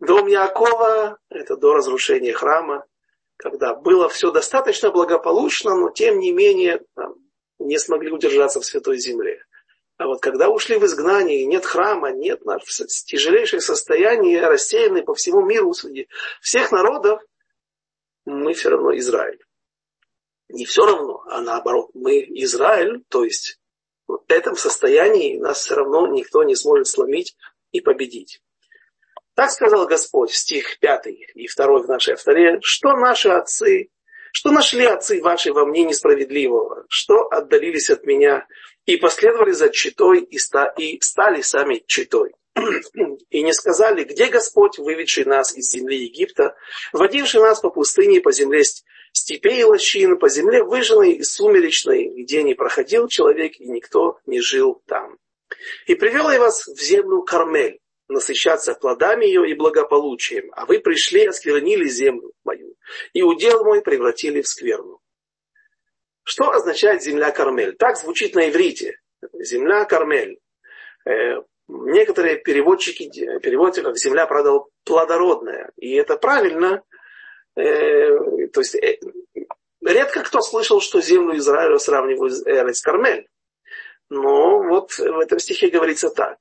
[0.01, 2.85] Дом Якова– это до разрушения храма,
[3.37, 7.15] когда было все достаточно благополучно, но тем не менее там,
[7.59, 9.45] не смогли удержаться в Святой Земле.
[9.99, 12.65] А вот когда ушли в изгнание, нет храма, нет наш
[13.07, 16.09] тяжелейшее состояние, рассеянное по всему миру среди
[16.41, 17.23] всех народов,
[18.25, 19.45] мы все равно Израиль.
[20.49, 23.61] Не все равно, а наоборот, мы Израиль, то есть
[24.19, 27.37] в этом состоянии нас все равно никто не сможет сломить
[27.73, 28.41] и победить.
[29.35, 33.89] Так сказал Господь, стих 5 и 2 в нашей авторе, что наши отцы,
[34.33, 38.47] что нашли отцы ваши во мне несправедливого, что отдалились от меня
[38.85, 42.35] и последовали за читой и, ста, и стали сами читой
[43.31, 46.55] и не сказали, где Господь, выведший нас из земли Египта,
[46.93, 48.63] водивший нас по пустыне, по земле
[49.13, 54.41] степей и лощин, по земле выжженной и сумеречной, где не проходил человек и никто не
[54.41, 55.19] жил там.
[55.87, 61.25] И привел я вас в землю Кармель, насыщаться плодами ее и благополучием, а вы пришли
[61.25, 62.75] и осквернили землю мою,
[63.13, 65.01] и удел мой превратили в скверну.
[66.25, 67.75] Что означает земля Кармель?
[67.77, 69.01] Так звучит на иврите.
[69.41, 70.39] Земля Кармель.
[71.05, 73.09] Э, некоторые переводчики
[73.41, 74.27] переводят как земля
[74.85, 75.73] плодородная.
[75.77, 76.83] И это правильно.
[77.57, 78.99] Э, то есть э,
[79.85, 83.29] редко кто слышал, что землю Израиля сравнивают с Эрец Кармель.
[84.09, 86.39] Но вот в этом стихе говорится так.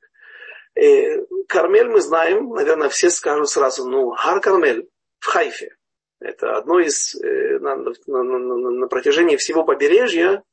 [0.75, 5.75] Э, Кармель мы знаем, наверное, все скажут сразу, ну, Гар Кармель в Хайфе.
[6.19, 7.93] Это одно из, э, на, на,
[8.23, 10.43] на, на протяжении всего побережья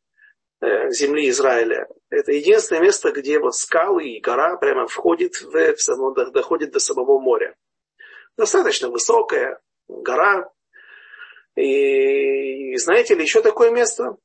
[0.90, 1.87] земли Израиля.
[2.11, 7.21] Это единственное место, где вот скалы и гора прямо входит в, в доходит до самого
[7.21, 7.55] моря.
[8.37, 10.51] Достаточно высокая гора.
[11.57, 14.16] И, и знаете ли еще такое место?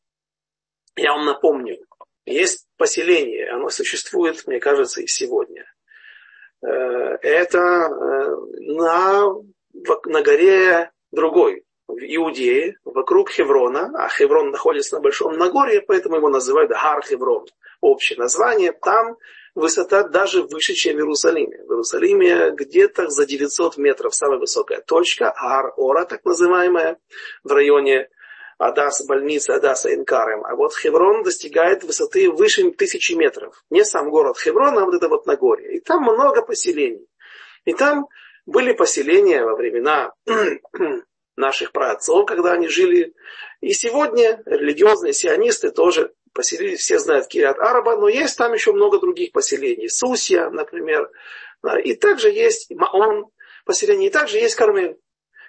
[0.95, 1.79] Я вам напомню.
[2.25, 5.65] Есть поселение, оно существует, мне кажется, и сегодня.
[6.61, 8.35] Э, это э,
[8.73, 9.33] на,
[10.05, 16.29] на горе другой, в Иудее, вокруг Хеврона, а Хеврон находится на Большом Нагорье, поэтому его
[16.29, 17.45] называют Гар Хеврон.
[17.81, 18.71] Общее название.
[18.71, 19.17] Там
[19.55, 21.63] высота даже выше, чем в Иерусалиме.
[21.65, 26.97] В Иерусалиме где-то за 900 метров самая высокая точка, Гар Ора, так называемая,
[27.43, 28.09] в районе
[28.57, 30.45] Адас, больницы Адаса Инкарем.
[30.45, 33.63] А вот Хеврон достигает высоты выше тысячи метров.
[33.69, 35.77] Не сам город Хеврон, а вот это вот Нагорье.
[35.77, 37.07] И там много поселений.
[37.65, 38.07] И там
[38.45, 40.13] были поселения во времена
[41.35, 43.13] наших праотцов, когда они жили.
[43.61, 48.99] И сегодня религиозные сионисты тоже поселились, все знают Кириат Араба, но есть там еще много
[48.99, 49.89] других поселений.
[49.89, 51.09] Сусья, например.
[51.83, 53.27] И также есть Маон
[53.65, 54.97] поселение, и также есть Кармель.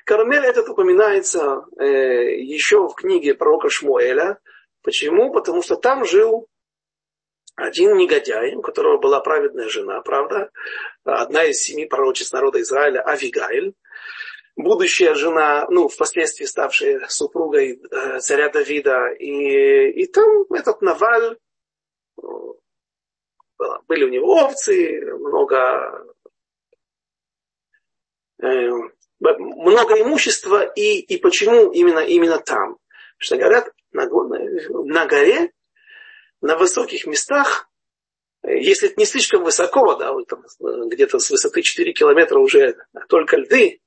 [0.04, 4.38] Кармель этот упоминается э, еще в книге пророка Шмуэля.
[4.82, 5.32] Почему?
[5.32, 6.46] Потому что там жил
[7.56, 10.50] один негодяй, у которого была праведная жена, правда,
[11.04, 13.74] одна из семи пророчеств народа Израиля, Авигайль
[14.56, 19.12] будущая жена, ну, впоследствии ставшая супругой э, царя Давида.
[19.18, 21.36] И, и там этот Наваль,
[22.22, 22.26] э,
[23.88, 26.06] были у него овцы, много,
[28.42, 28.70] э,
[29.20, 30.62] много имущества.
[30.62, 32.78] И, и почему именно, именно там?
[33.18, 35.52] Что говорят, на, на горе,
[36.40, 37.68] на высоких местах,
[38.42, 40.12] если не слишком высоко, да,
[40.60, 42.76] где-то с высоты 4 километра уже
[43.08, 43.80] только льды,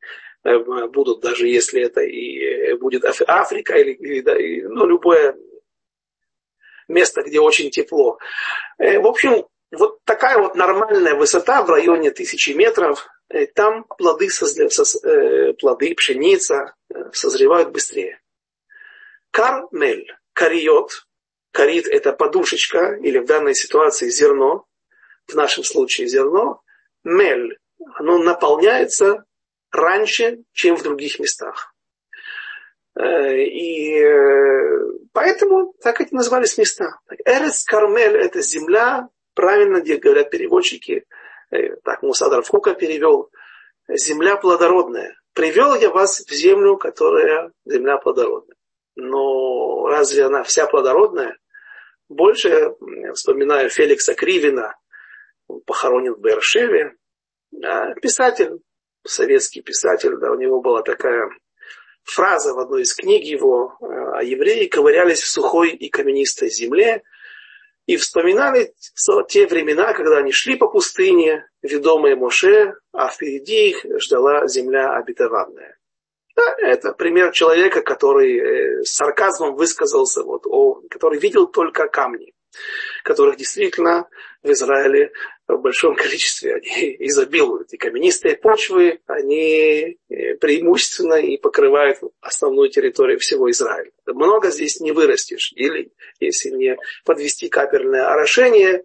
[0.43, 5.35] будут, даже если это и э, будет Африка или, или ну, любое
[6.87, 8.17] место, где очень тепло.
[8.77, 13.07] Э, в общем, вот такая вот нормальная высота в районе тысячи метров,
[13.55, 14.71] там плоды, созрев,
[15.59, 16.73] плоды пшеница
[17.11, 18.21] созревают быстрее.
[19.31, 21.07] Кармель, кариот,
[21.51, 24.65] карит это подушечка, или в данной ситуации зерно,
[25.25, 26.61] в нашем случае зерно,
[27.03, 27.57] мель,
[27.95, 29.25] оно наполняется
[29.77, 31.73] раньше, чем в других местах.
[32.95, 34.79] Э, и э,
[35.13, 36.99] поэтому так эти назывались места.
[37.25, 41.05] Эрес Кармель– это земля, правильно где говорят переводчики,
[41.51, 43.29] э, так Мусадар Фука перевел,
[43.87, 45.15] земля плодородная.
[45.33, 48.55] Привел я вас в землю, которая земля плодородная.
[48.95, 51.37] но разве она вся плодородная?
[52.09, 52.73] Больше
[53.13, 54.75] вспоминаю Феликса Кривина,
[55.47, 56.95] он похоронен в Бершеве,
[57.63, 58.59] а, писатель,
[59.07, 61.29] советский писатель, да, у него была такая
[62.03, 67.03] фраза в одной из книг его, а евреи ковырялись в сухой и каменистой земле
[67.85, 68.73] и вспоминали
[69.29, 75.77] те времена, когда они шли по пустыне, ведомые Моше, а впереди их ждала земля обетованная.
[76.35, 82.33] Да, это пример человека, который э, с сарказмом высказался, вот, о, который видел только камни,
[83.03, 84.07] которых действительно
[84.43, 85.11] в Израиле
[85.47, 87.73] в большом количестве они изобилуют.
[87.73, 93.91] И каменистые почвы, они э, преимущественно и покрывают основную территорию всего Израиля.
[94.05, 95.53] Много здесь не вырастешь.
[95.55, 98.83] Или, если не подвести капельное орошение,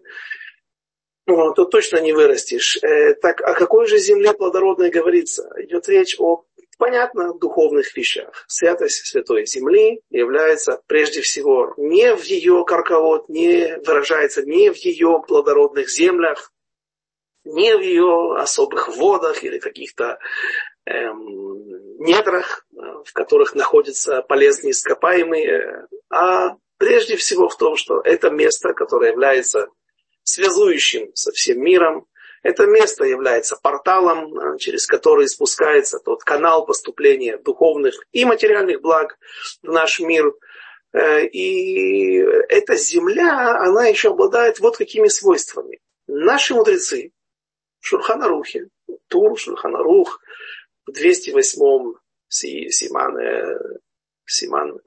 [1.25, 2.77] ну, то точно не вырастешь.
[2.81, 5.49] Э, так о какой же земле плодородной говорится?
[5.57, 6.45] Идет речь о
[6.77, 8.45] понятно, духовных вещах.
[8.47, 15.21] Святость Святой Земли является прежде всего не в ее карковод, не выражается не в ее
[15.27, 16.51] плодородных землях,
[17.43, 20.19] не в ее особых водах или каких-то
[20.85, 28.73] эм, недрах, в которых находятся полезные ископаемые, а прежде всего в том, что это место,
[28.73, 29.67] которое является
[30.23, 32.05] связующим со всем миром,
[32.43, 39.17] это место является порталом, э, через который спускается тот канал поступления духовных и материальных благ
[39.63, 40.33] в наш мир.
[40.91, 42.17] Э, и
[42.49, 45.79] эта земля, она еще обладает вот какими свойствами.
[46.05, 47.13] Наши мудрецы,
[47.79, 48.67] Шурханарухи,
[49.07, 50.19] Тур, Шурханарух,
[50.85, 53.57] в 208-м Симан, э,
[54.25, 54.79] Симан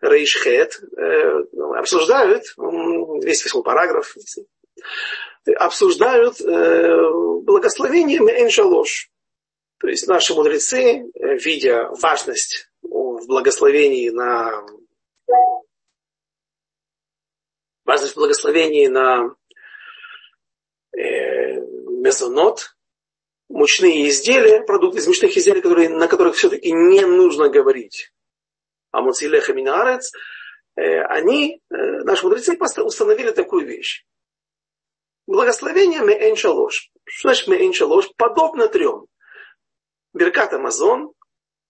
[0.00, 0.82] Рейшхет
[1.76, 4.16] обсуждают, 208 параграф,
[5.56, 7.10] обсуждают э,
[7.42, 9.10] благословение Меэн-Шалош.
[9.78, 14.64] То есть наши мудрецы, э, видя важность в благословении на
[17.84, 19.36] важность благословения на
[20.96, 22.76] э, мезонот,
[23.48, 28.12] мучные изделия, продукты из мучных изделий, которые, на которых все-таки не нужно говорить.
[28.90, 30.12] А Муцилеха Минарец,
[30.76, 34.04] э, они, э, наши мудрецы, установили такую вещь.
[35.26, 36.90] Благословение Меэн Шалош.
[37.04, 38.10] Что значит Меэн Шалош?
[38.16, 39.06] Подобно трем.
[40.12, 41.12] Беркат Амазон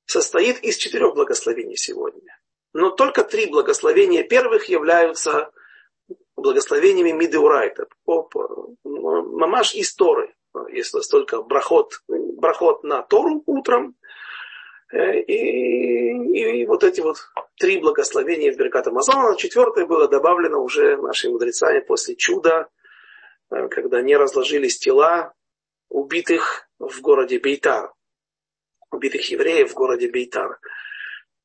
[0.07, 2.39] состоит из четырех благословений сегодня.
[2.73, 5.51] Но только три благословения первых являются
[6.37, 7.87] благословениями Мидеурайта.
[8.85, 10.35] Мамаш из Торы.
[10.71, 13.97] Если только брахот, брахот на Тору утром,
[14.93, 17.17] э, и, и вот эти вот
[17.59, 19.37] три благословения в Беркат Амазона.
[19.37, 22.69] Четвертое было добавлено уже нашими мудрецами после чуда
[23.49, 25.35] когда не разложились тела
[25.89, 27.93] убитых в городе Бейтар,
[28.91, 30.59] убитых евреев в городе Бейтар.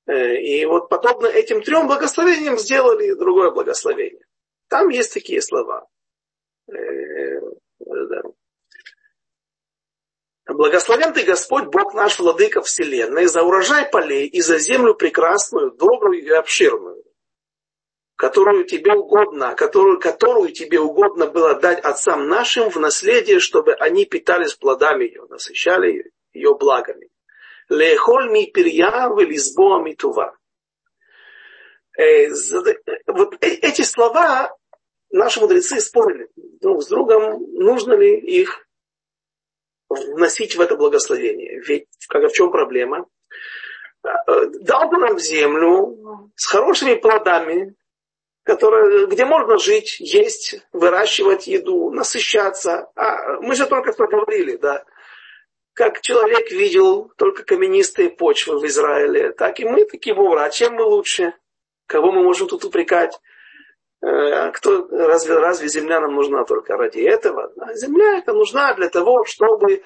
[0.08, 4.26] Э, и вот подобно этим трем благословениям сделали другое благословение.
[4.68, 5.88] Там есть такие слова.
[6.72, 7.40] Э,
[10.46, 16.24] Благословен ты Господь, Бог наш, Владыка Вселенной, за урожай полей и за землю прекрасную, добрую
[16.24, 16.99] и обширную
[18.20, 24.04] которую тебе угодно, которую, которую тебе угодно было дать отцам нашим в наследие, чтобы они
[24.06, 27.10] питались плодами ее, насыщали ее благами.
[27.70, 30.36] Лехоль ми перья лизбоа митува.
[31.98, 32.28] Э,
[33.08, 34.54] вот э, эти слова
[35.12, 38.68] наши мудрецы спорили друг с другом, нужно ли их
[39.88, 41.62] вносить в это благословение.
[41.62, 43.06] Ведь как, в чем проблема?
[44.04, 47.78] Э, дал бы нам землю с хорошими плодами,
[48.50, 52.90] которая, где можно жить, есть, выращивать еду, насыщаться.
[52.96, 54.86] А мы же только что говорили, да,
[55.74, 60.46] как человек видел только каменистые почвы в Израиле, так и мы такие вора.
[60.46, 61.34] А чем мы лучше?
[61.86, 63.20] Кого мы можем тут упрекать?
[64.02, 67.54] Э, кто, разве, разве земля нам нужна только ради этого?
[67.60, 69.84] А земля это нужна для того, чтобы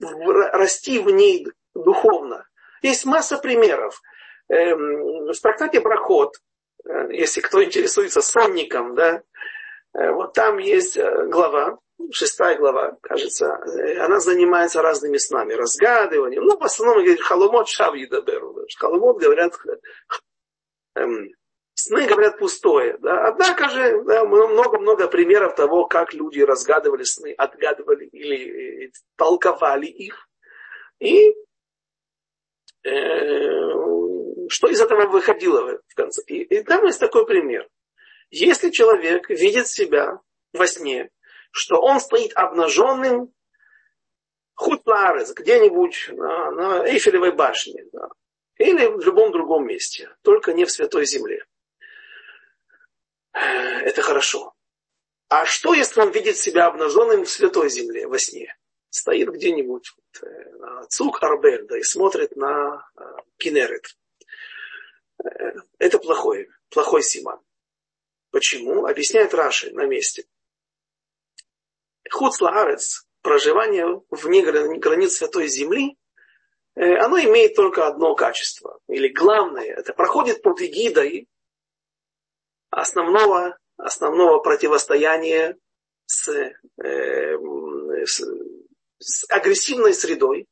[0.00, 2.44] расти в ней духовно.
[2.82, 4.02] Есть масса примеров.
[4.48, 5.80] Эм, в трактате Э,
[7.10, 9.22] если кто интересуется сонником, да,
[9.94, 11.78] э, вот там есть э, глава,
[12.10, 13.54] шестая глава, кажется,
[14.04, 16.44] она занимается разными снами, разгадыванием.
[16.44, 18.56] Ну, в основном говорит халомот шавьи даберу.
[18.78, 19.58] Халомот говорят,
[20.94, 21.30] эм,
[21.74, 22.96] сны говорят пустое.
[22.98, 23.28] Да?
[23.28, 30.28] Однако же да, много-много примеров того, как люди разгадывали сны, отгадывали или толковали их.
[31.00, 31.34] И
[32.84, 33.72] э,
[34.48, 36.22] что из этого выходило в конце?
[36.26, 37.68] И, и там есть такой пример.
[38.30, 40.20] Если человек видит себя
[40.52, 41.10] во сне,
[41.50, 43.32] что он стоит обнаженным
[44.54, 48.08] хутларес, где-нибудь на, на Эйфелевой башне, да,
[48.56, 51.44] Или в любом другом месте, только не в Святой Земле.
[53.32, 54.52] Это хорошо.
[55.28, 58.54] А что, если он видит себя обнаженным в Святой Земле во сне?
[58.90, 59.92] Стоит где-нибудь
[60.22, 60.26] э,
[60.56, 63.02] на Цук Арбель, да, и смотрит на э,
[63.36, 63.84] Кинерет.
[65.24, 67.40] Э, это плохой, плохой симан.
[68.30, 68.86] Почему?
[68.86, 70.26] Объясняет Раши на месте.
[72.10, 75.96] Хуцлаарец, проживание вне границ Святой Земли,
[76.74, 78.78] оно имеет только одно качество.
[78.86, 81.28] Или главное, это проходит под эгидой
[82.70, 85.56] основного, основного противостояния
[86.06, 87.36] с, э,
[88.06, 88.22] с,
[88.98, 90.48] с агрессивной средой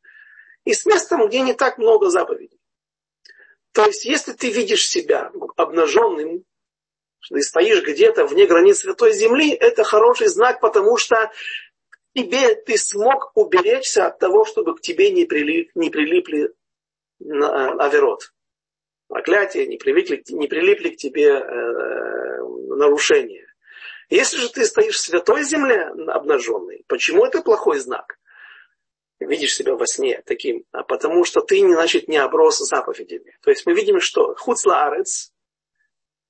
[0.64, 2.55] и с местом, где не так много заповедей.
[3.76, 6.44] То есть, если ты видишь себя обнаженным,
[7.28, 11.30] ты стоишь где-то вне границ Святой Земли, это хороший знак, потому что
[12.14, 16.54] тебе ты смог уберечься от того, чтобы к тебе не, прилип, не прилипли
[17.18, 18.32] на, аверот
[19.08, 22.38] проклятие, не, привыкли, не прилипли к тебе э,
[22.76, 23.46] нарушения.
[24.08, 28.18] Если же ты стоишь в святой земле обнаженный, почему это плохой знак?
[29.18, 33.34] Видишь себя во сне таким, а потому что ты, значит, не оброс заповедями.
[33.42, 35.32] То есть мы видим, что хуцлаарец,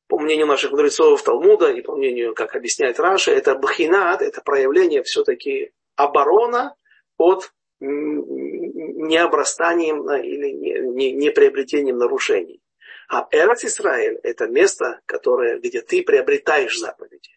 [0.09, 5.03] по мнению наших мудрецов Талмуда и по мнению, как объясняет Раша, это бхинат, это проявление
[5.03, 6.77] все-таки оборона
[7.17, 12.63] от необрастанием или не, не, не приобретением нарушений.
[13.09, 17.36] А Эрц Израиль– это место, которое, где ты приобретаешь заповеди.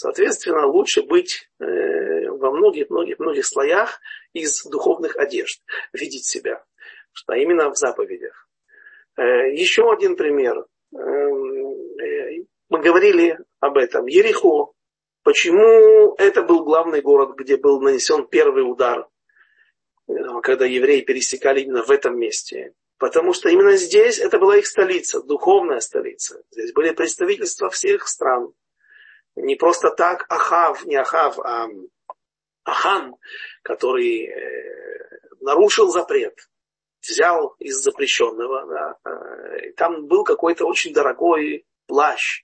[0.00, 4.00] Соответственно, лучше быть э, во многих-многих-многих слоях
[4.32, 5.60] из духовных одежд,
[5.92, 6.64] видеть себя,
[7.10, 8.48] что именно в заповедях.
[9.16, 10.66] Э, еще один пример.
[10.94, 14.06] Э, э, мы говорили об этом.
[14.06, 14.72] Ерехо.
[15.24, 19.08] Почему это был главный город, где был нанесен первый удар,
[20.44, 22.72] когда евреи пересекали именно в этом месте?
[22.98, 26.40] Потому что именно здесь это была их столица, духовная столица.
[26.52, 28.52] Здесь были представительства всех стран.
[29.42, 31.68] Не просто так Ахав, не Ахав, а
[32.64, 33.16] Ахан,
[33.62, 36.34] который э, нарушил запрет,
[37.00, 38.66] взял из запрещенного.
[38.66, 42.42] Да, э, там был какой-то очень дорогой плащ,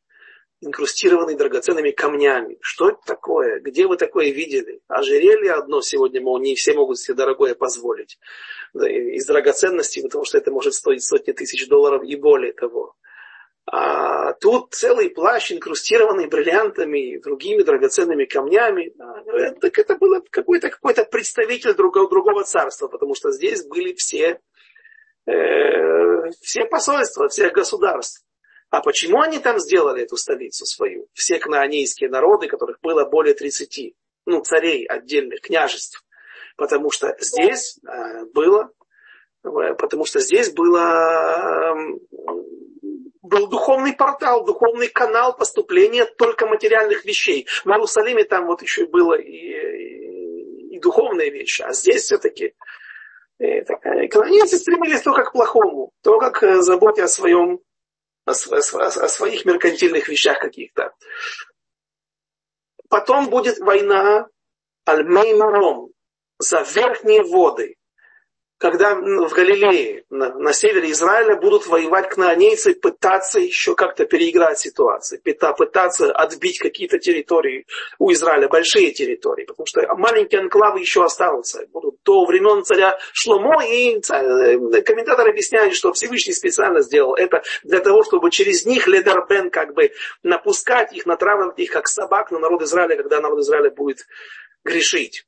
[0.60, 2.58] инкрустированный драгоценными камнями.
[2.60, 3.60] Что это такое?
[3.60, 4.80] Где вы такое видели?
[4.88, 8.18] Ожерелье одно сегодня, мол, не все могут себе дорогое позволить.
[8.72, 12.96] Да, из драгоценностей, потому что это может стоить сотни тысяч долларов и более того.
[13.66, 18.92] А тут целый плащ, инкрустированный бриллиантами и другими драгоценными камнями.
[18.98, 24.40] А, так это было какой-то какой представитель другого, другого царства, потому что здесь были все,
[25.26, 28.22] э, все посольства всех государств.
[28.68, 31.06] А почему они там сделали эту столицу свою?
[31.14, 33.94] Все кнаанейские народы, которых было более 30,
[34.26, 36.04] ну, царей отдельных, княжеств.
[36.56, 38.70] Потому что здесь э, было,
[39.42, 42.00] э, потому что здесь было, эм,
[43.34, 47.46] был духовный портал, духовный канал поступления только материальных вещей.
[47.64, 52.54] В Иерусалиме там вот еще было и, и, и духовные вещи, а здесь все-таки
[53.40, 53.64] э,
[54.08, 57.60] Канонийцы стремились только к плохому, только к заботе о своем
[58.24, 60.94] о, о, о своих меркантильных вещах каких-то.
[62.88, 64.28] Потом будет война
[64.88, 65.88] Аль-Меймаром
[66.38, 67.74] за верхние воды
[68.64, 75.20] когда в Галилее, на, на севере Израиля, будут воевать кнаанейцы, пытаться еще как-то переиграть ситуацию,
[75.20, 77.66] пытаться отбить какие-то территории
[77.98, 81.66] у Израиля, большие территории, потому что маленькие анклавы еще останутся.
[81.74, 87.80] Будут до времен царя Шломо, и э, комментаторы объясняют, что Всевышний специально сделал это для
[87.80, 89.90] того, чтобы через них Ледербен как бы
[90.22, 94.06] напускать их, натравливать их как собак на народ Израиля, когда народ Израиля будет
[94.64, 95.26] грешить.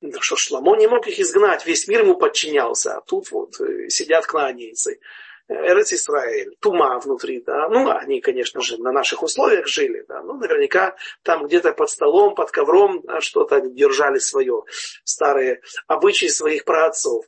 [0.00, 2.98] Так что Шламо не мог их изгнать, весь мир ему подчинялся.
[2.98, 5.00] А тут вот э, сидят кнаанейцы.
[5.48, 7.68] Эрец Исраэль, Тума внутри, да.
[7.68, 10.22] Ну, они, конечно же, на наших условиях жили, да.
[10.22, 14.64] Ну, наверняка там где-то под столом, под ковром что-то держали свое,
[15.04, 17.24] старые обычаи своих праотцов.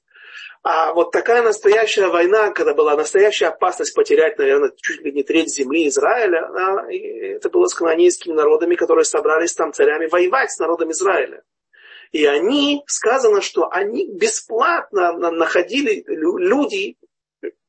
[0.62, 5.48] А вот такая настоящая война, когда была настоящая опасность потерять, наверное, чуть ли не треть
[5.48, 10.90] земли Израиля, да, это было с канонейскими народами, которые собрались там царями воевать с народом
[10.90, 11.42] Израиля.
[12.12, 16.96] И они, сказано, что они бесплатно находили люди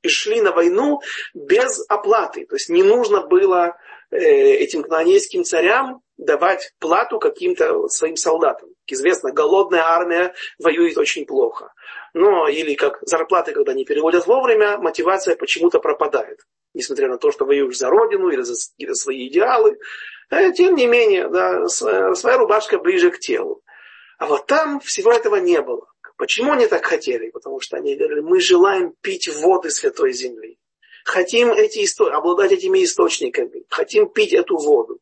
[0.01, 1.01] и шли на войну
[1.33, 2.45] без оплаты.
[2.47, 3.77] То есть не нужно было
[4.09, 8.69] э, этим кнаанейским царям давать плату каким-то своим солдатам.
[8.69, 11.71] Как известно, голодная армия воюет очень плохо.
[12.13, 16.39] Но или как зарплаты, когда не переводят вовремя, мотивация почему-то пропадает.
[16.73, 19.77] Несмотря на то, что воюешь за родину или за, или за свои идеалы.
[20.31, 23.61] Э, тем не менее, да, своя рубашка ближе к телу.
[24.21, 25.87] А вот там всего этого не было.
[26.15, 27.31] Почему они так хотели?
[27.31, 30.59] Потому что они говорили, мы желаем пить воды Святой Земли.
[31.05, 32.05] Хотим эти исто...
[32.13, 33.65] обладать этими источниками.
[33.69, 34.99] Хотим пить эту воду.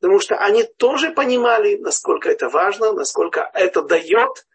[0.00, 4.46] Потому что они тоже понимали, насколько это важно, насколько это дает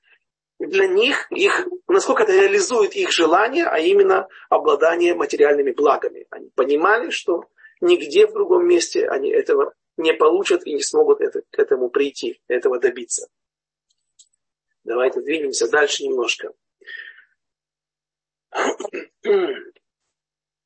[0.57, 6.25] для них, их, насколько это реализует их желание, а именно обладание материальными благами.
[6.31, 7.43] Они понимали, что
[7.79, 12.41] нигде в другом месте они этого не получат и не смогут это, к этому прийти,
[12.47, 13.27] этого добиться.
[14.89, 16.51] Давайте двинемся дальше немножко.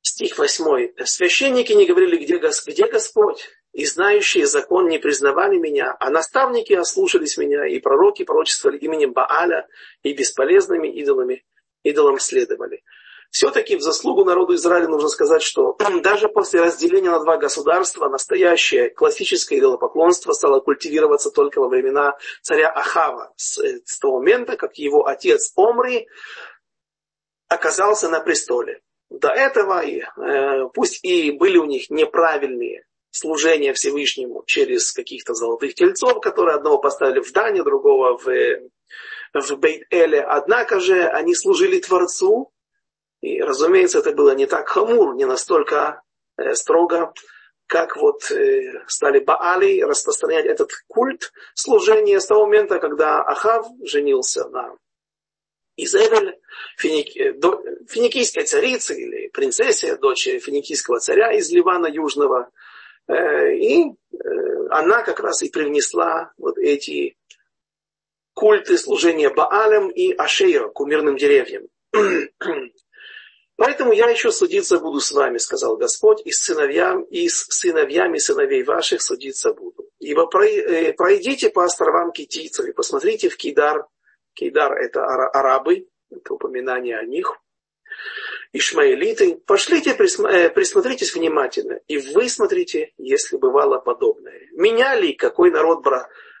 [0.00, 1.04] Стих 8.
[1.04, 7.36] Священники не говорили, где, где Господь, и знающие закон не признавали меня, а наставники ослушались
[7.36, 9.68] меня, и пророки пророчествовали именем Бааля,
[10.02, 11.44] и бесполезными идолами,
[11.82, 12.82] идолам следовали.
[13.34, 18.90] Все-таки в заслугу народу Израиля нужно сказать, что даже после разделения на два государства настоящее
[18.90, 25.08] классическое идолопоклонство стало культивироваться только во времена царя Ахава, с, с того момента, как его
[25.08, 26.06] отец Омри
[27.48, 28.82] оказался на престоле.
[29.10, 36.20] До этого, э, пусть и были у них неправильные служения Всевышнему через каких-то золотых тельцов,
[36.20, 38.26] которые одного поставили в Дане, другого в,
[39.34, 42.53] в Бейт-Эле, однако же они служили Творцу,
[43.24, 46.02] и, разумеется, это было не так хамур, не настолько
[46.36, 47.14] э, строго,
[47.66, 54.46] как вот э, стали Баали распространять этот культ служения с того момента, когда Ахав женился
[54.50, 54.76] на
[55.76, 56.38] Изевель,
[56.76, 62.50] финик, э, до, финикийской царицы или принцессе, дочь финикийского царя из Ливана Южного.
[63.08, 64.16] Э, и э,
[64.68, 67.16] она как раз и привнесла вот эти
[68.34, 71.62] культы служения Баалем и Ашея, кумирным деревьям.
[73.56, 78.18] Поэтому я еще судиться буду с вами, сказал Господь, и с сыновьям, и с сыновьями
[78.18, 79.88] сыновей ваших судиться буду.
[80.00, 83.86] Ибо э, пройдите по островам китийцев и посмотрите в Кидар.
[84.34, 87.38] Кидар это арабы, это упоминание о них.
[88.52, 94.48] Ишмаэлиты, пошлите, э, присмотритесь внимательно и высмотрите, если бывало подобное.
[94.52, 95.84] Меняли какой народ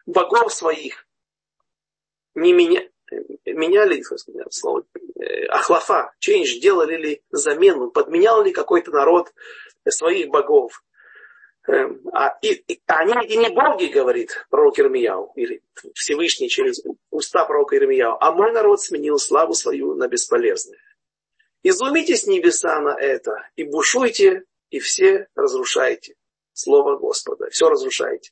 [0.06, 1.06] богов своих?
[2.34, 2.82] Не меня,
[3.44, 4.02] меняли
[4.50, 4.84] слово
[5.16, 9.32] э, ахлафа, change, делали ли замену, подменял ли какой-то народ
[9.88, 10.82] своих богов.
[11.66, 15.62] Эм, а, и, и, они и не боги, говорит пророк Ирмияу, или
[15.94, 20.78] Всевышний через уста пророка Ирмияу, а мой народ сменил славу свою на бесполезное.
[21.62, 26.16] Изумитесь небеса на это, и бушуйте, и все разрушайте.
[26.54, 27.50] Слово Господа.
[27.50, 28.30] Все разрушаете.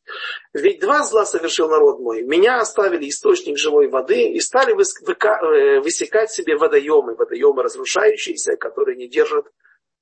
[0.53, 2.23] Ведь два зла совершил народ мой.
[2.23, 7.16] Меня оставили источник живой воды и стали э, высекать себе водоемы.
[7.16, 9.53] Водоемы разрушающиеся, которые не держат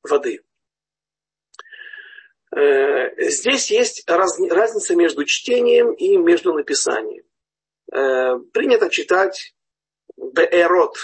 [0.03, 0.43] воды.
[2.55, 7.25] Э, здесь есть разница между чтением и между написанием.
[7.91, 9.55] Э, принято читать
[10.18, 10.97] беэрот,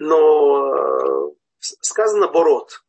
[0.00, 2.82] но сказано борот.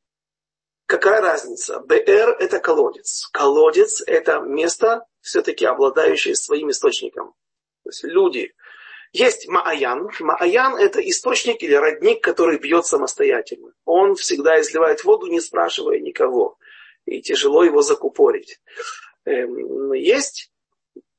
[0.89, 1.81] Какая разница?
[1.81, 3.29] БР– это колодец.
[3.31, 7.35] Колодец– это место, все-таки обладающее своим источником.
[7.83, 8.55] То есть люди.
[9.13, 10.09] Есть Мааян.
[10.19, 13.71] Мааян– это источник или родник, который бьет самостоятельно.
[13.85, 16.57] Он всегда изливает воду, не спрашивая никого.
[17.05, 18.59] И тяжело его закупорить.
[19.25, 20.51] Эм, есть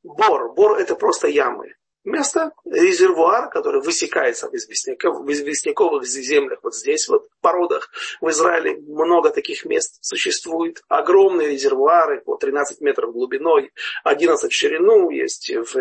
[0.02, 0.52] бор.
[0.52, 7.08] Бор– это просто ямы место, резервуар, который высекается в известняков, в известняковых землях, вот здесь
[7.08, 7.90] вот, породах.
[8.20, 10.82] В Израиле много таких мест существует.
[10.88, 13.72] Огромные резервуары по 13 метров глубиной,
[14.04, 15.74] 11 в ширину есть в,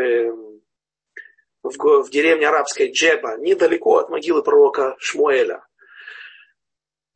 [1.63, 5.63] в, в деревне арабской Джеба, недалеко от могилы пророка Шмуэля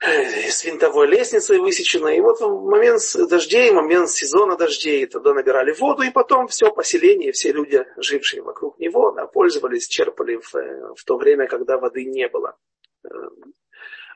[0.04, 2.08] с винтовой лестницей высечено.
[2.08, 7.32] И вот в момент дождей, момент сезона дождей, тогда набирали воду, и потом все поселение,
[7.32, 10.54] все люди, жившие вокруг него, да, пользовались, черпали в,
[10.95, 12.58] в то время, когда воды не было.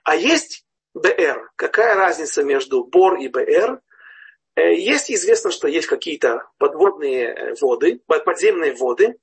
[0.04, 1.52] А есть БР.
[1.56, 3.80] Какая разница между Бор и БР?
[4.56, 9.18] Э, есть известно, что есть какие-то подводные воды, подземные воды,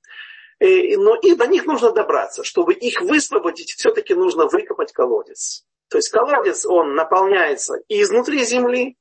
[0.61, 2.43] э, но и до них нужно добраться.
[2.43, 5.67] Чтобы их высвободить, все-таки нужно выкопать колодец.
[5.95, 8.97] То есть колодец, он наполняется и изнутри земли,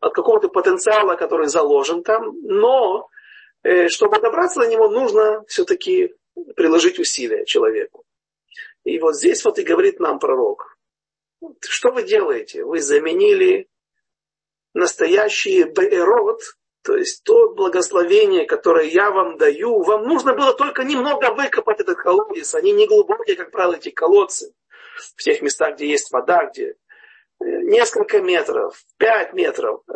[0.00, 3.10] от какого-то потенциала, который заложен там, но
[3.62, 6.14] э, чтобы добраться до него, нужно все-таки
[6.56, 8.06] приложить усилия человеку.
[8.84, 10.78] И вот здесь вот и говорит нам пророк,
[11.60, 12.64] что вы делаете?
[12.64, 13.68] Вы заменили
[14.72, 16.40] настоящий беэрот,
[16.84, 21.98] то есть то благословение, которое я вам даю, вам нужно было только немного выкопать этот
[21.98, 22.54] колодец.
[22.54, 24.54] Они не глубокие, как правило, эти колодцы
[24.94, 26.74] в тех местах, где есть вода, где э,
[27.40, 29.94] несколько метров, пять метров, э,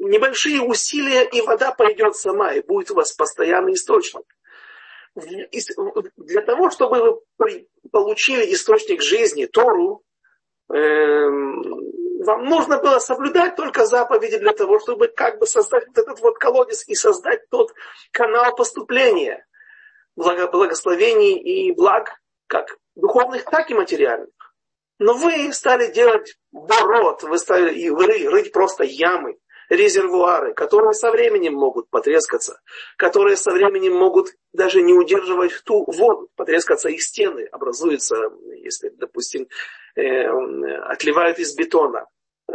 [0.00, 4.24] небольшие усилия, и вода пойдет сама, и будет у вас постоянный источник.
[5.14, 10.02] для того, чтобы вы получили источник жизни, Тору,
[10.72, 11.62] эм,
[12.24, 16.38] вам нужно было соблюдать только заповеди для того, чтобы как бы создать вот этот вот
[16.38, 17.72] колодец и создать тот
[18.10, 19.46] канал поступления
[20.16, 24.30] благословений и благ, как духовных, так и материальных.
[24.98, 29.36] Но вы стали делать бород, вы стали и рыть просто ямы,
[29.68, 32.60] резервуары, которые со временем могут потрескаться,
[32.96, 38.16] которые со временем могут даже не удерживать ту воду, потрескаться их стены, образуются,
[38.56, 39.48] если, допустим,
[39.96, 40.26] э,
[40.90, 42.06] отливают из бетона.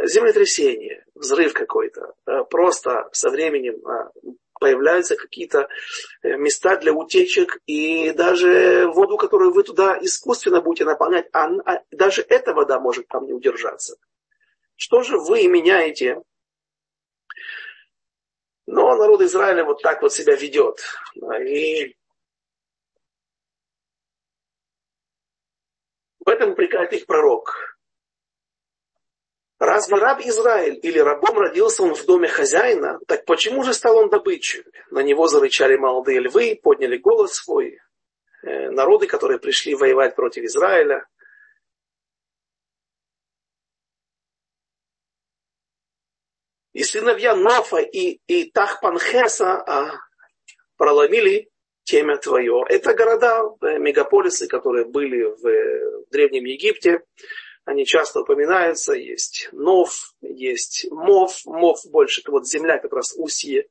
[0.04, 4.12] Землетрясение, взрыв какой-то, э, просто со временем а,
[4.60, 5.70] появляются какие-то
[6.22, 11.84] э, места для утечек, и даже воду, которую вы туда искусственно будете наполнять, а, а,
[11.92, 13.98] даже эта вода может там не удержаться.
[14.76, 16.22] Что же вы меняете?
[18.68, 20.84] Но народ Израиля вот так вот себя ведет.
[21.42, 21.96] И
[26.20, 27.79] в этом упрекает их пророк.
[29.60, 34.10] Разве раб Израиль или рабом родился он в доме хозяина, так почему же стал он
[34.10, 34.64] добычей?
[34.90, 37.78] На него зарычали молодые львы, подняли голос свой.
[38.42, 41.06] Э, народы, которые пришли воевать против Израиля.
[46.72, 50.00] И сыновья Нофа и, и Тахпанхеса а,
[50.78, 51.50] проломили
[51.84, 52.64] темя твое.
[52.70, 57.02] Это города, э, мегаполисы, которые были в, в Древнем Египте
[57.70, 63.68] они часто упоминаются, есть Нов, есть Мов, Мов больше, вот земля как раз устье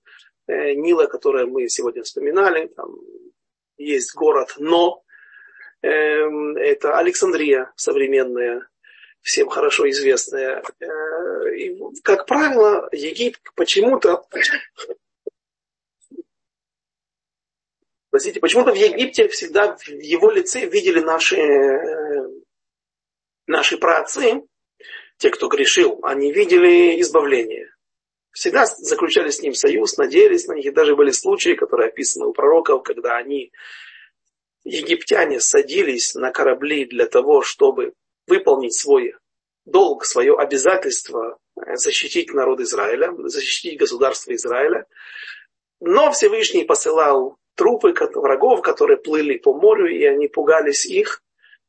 [0.46, 2.94] э, Нила, которое мы сегодня вспоминали, там
[3.76, 5.02] есть город Но,
[5.82, 8.68] э, это Александрия современная,
[9.20, 10.62] всем хорошо известная.
[10.78, 14.24] Э, и, как правило, Египет почему-то
[18.10, 22.28] Простите, почему-то в Египте всегда в его лице видели наши э,
[23.48, 24.42] наши праотцы,
[25.16, 27.74] те, кто грешил, они видели избавление.
[28.30, 30.66] Всегда заключали с ним союз, надеялись на них.
[30.66, 33.50] И даже были случаи, которые описаны у пророков, когда они,
[34.62, 37.94] египтяне, садились на корабли для того, чтобы
[38.28, 39.14] выполнить свой
[39.64, 41.38] долг, свое обязательство
[41.74, 44.86] защитить народ Израиля, защитить государство Израиля.
[45.80, 51.22] Но Всевышний посылал трупы врагов, которые плыли по морю, и они пугались их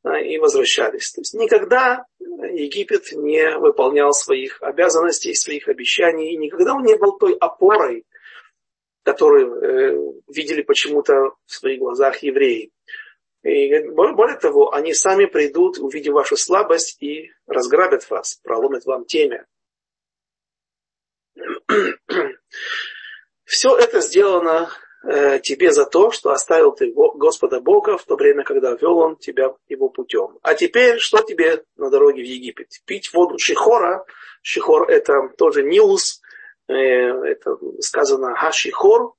[0.04, 1.12] и возвращались.
[1.12, 7.18] То есть никогда Египет не выполнял своих обязанностей, своих обещаний, и никогда он не был
[7.18, 8.06] той опорой,
[9.04, 11.14] которую э, видели почему-то
[11.45, 12.72] в своих глазах евреи.
[13.43, 19.45] И более того, они сами придут, увидев вашу слабость, и разграбят вас, проломят вам темя.
[23.45, 28.43] Все это сделано Э, тебе за то, что оставил ты Господа Бога в то время,
[28.43, 30.38] когда вел Он тебя его путем.
[30.41, 32.68] А теперь что тебе на дороге в Египет?
[32.86, 34.06] Пить воду Шихора.
[34.41, 36.22] Шихор это тоже Нилус.
[36.70, 39.14] Э, это сказано Хашихор,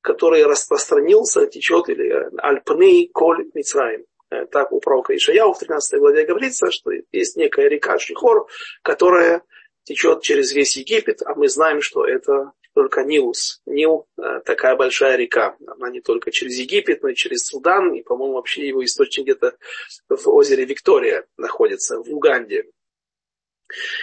[0.00, 4.04] который распространился, течет, или Альпней Коль Мицраим.
[4.30, 8.48] Э, так у пророка Ишаяу в 13 главе говорится, что есть некая река Шихор,
[8.82, 9.42] которая
[9.84, 13.60] течет через весь Египет, а мы знаем, что это только Нилус.
[13.66, 15.56] Нил э, такая большая река.
[15.66, 17.92] Она не только через Египет, но и через Судан.
[17.92, 19.56] И, по-моему, вообще его источник где-то
[20.08, 22.66] в озере Виктория находится, в Уганде.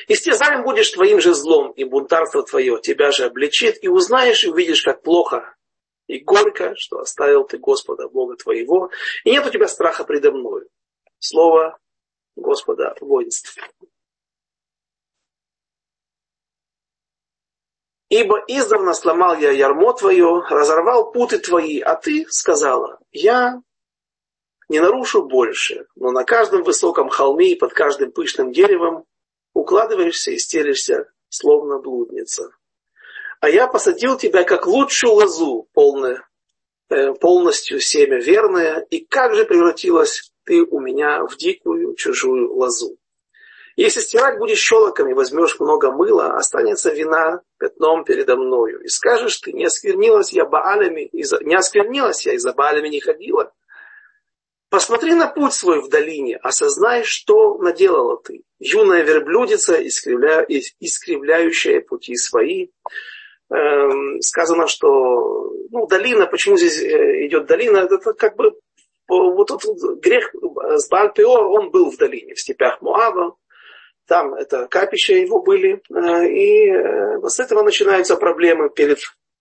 [0.09, 4.83] Истязаем будешь твоим же злом, и бунтарство твое тебя же обличит, и узнаешь и увидишь,
[4.83, 5.55] как плохо
[6.07, 8.91] и горько, что оставил ты Господа, Бога твоего,
[9.23, 10.67] и нет у тебя страха предо мною.
[11.19, 11.79] Слово
[12.35, 13.55] Господа воинств.
[18.21, 23.61] Ибо издавна сломал я ярмо твое, разорвал путы твои, а ты сказала, я
[24.69, 29.03] не нарушу больше, но на каждом высоком холме и под каждым пышным деревом
[29.53, 32.51] укладываешься и стелишься, словно блудница.
[33.41, 36.25] А я посадил тебя как лучшую лозу, полное,
[36.87, 42.97] э, полностью семя верное, и как же превратилась ты у меня в дикую чужую лозу.
[43.75, 48.81] Если стирать будешь щелоками, возьмешь много мыла, останется вина пятном передо мною.
[48.81, 53.51] И скажешь ты, не осквернилась я Баалями, не осквернилась я, и за Баалями не ходила.
[54.69, 58.43] Посмотри на путь свой в долине, осознай, что наделала ты.
[58.59, 60.45] Юная верблюдица, искривля...
[60.47, 62.69] искривляющая пути свои.
[63.49, 68.57] Эм, сказано, что ну, долина, почему здесь э, идет долина, это как бы
[69.07, 70.33] вот этот грех
[70.77, 73.35] с Баальпеор, он был в долине, в степях Муава,
[74.07, 78.99] там это капища его были, э, и э, с этого начинаются проблемы перед,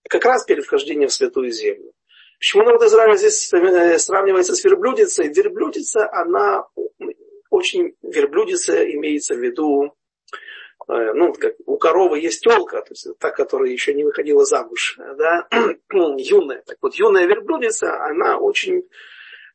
[0.08, 1.92] как раз перед вхождением в Святую Землю.
[2.38, 5.28] Почему народ Израиля здесь э, сравнивается с верблюдицей?
[5.28, 6.66] Верблюдица, она
[7.50, 9.94] очень, верблюдица имеется в виду,
[10.86, 15.48] ну, как у коровы есть телка, то есть та, которая еще не выходила замуж, да,
[15.90, 16.62] юная.
[16.66, 18.82] Так вот, юная верблюдица, она очень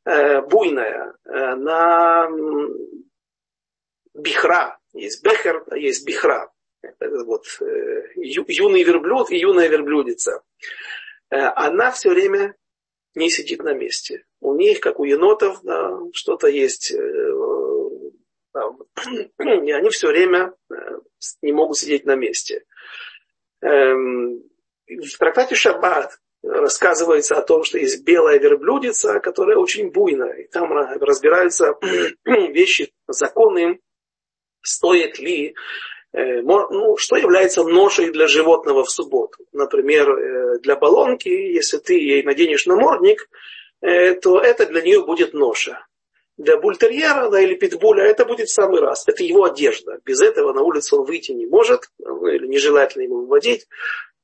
[0.05, 1.14] буйная.
[1.26, 2.28] На
[4.16, 6.52] бихра, есть бехер, есть бихра.
[7.00, 10.42] Вот, э, юный верблюд и юная верблюдица.
[11.30, 12.56] Э, она все время
[13.16, 14.26] не сидит на месте.
[14.40, 16.92] У них, как у енотов, да, что-то есть.
[16.92, 17.34] Э,
[19.40, 20.54] и они все время
[21.42, 22.66] не могут сидеть на месте.
[23.62, 24.44] Эм,
[24.88, 30.34] в трактате Шаббат рассказывается о том, что есть белая верблюдица, которая очень буйная.
[30.34, 31.76] И там разбираются
[32.26, 33.80] вещи, законы,
[34.62, 35.55] стоит ли
[36.12, 39.45] Э, ну, что является ношей для животного в субботу.
[39.53, 43.30] Например, э, для баллонки, если ты ей наденешь намордник,
[43.82, 45.86] э, то это для нее будет ноша.
[46.38, 49.07] Для бультерьера да, или питбуля это будет в самый раз.
[49.07, 49.99] Это его одежда.
[50.03, 53.68] Без этого на улицу он выйти не может, ну, или нежелательно ему выводить.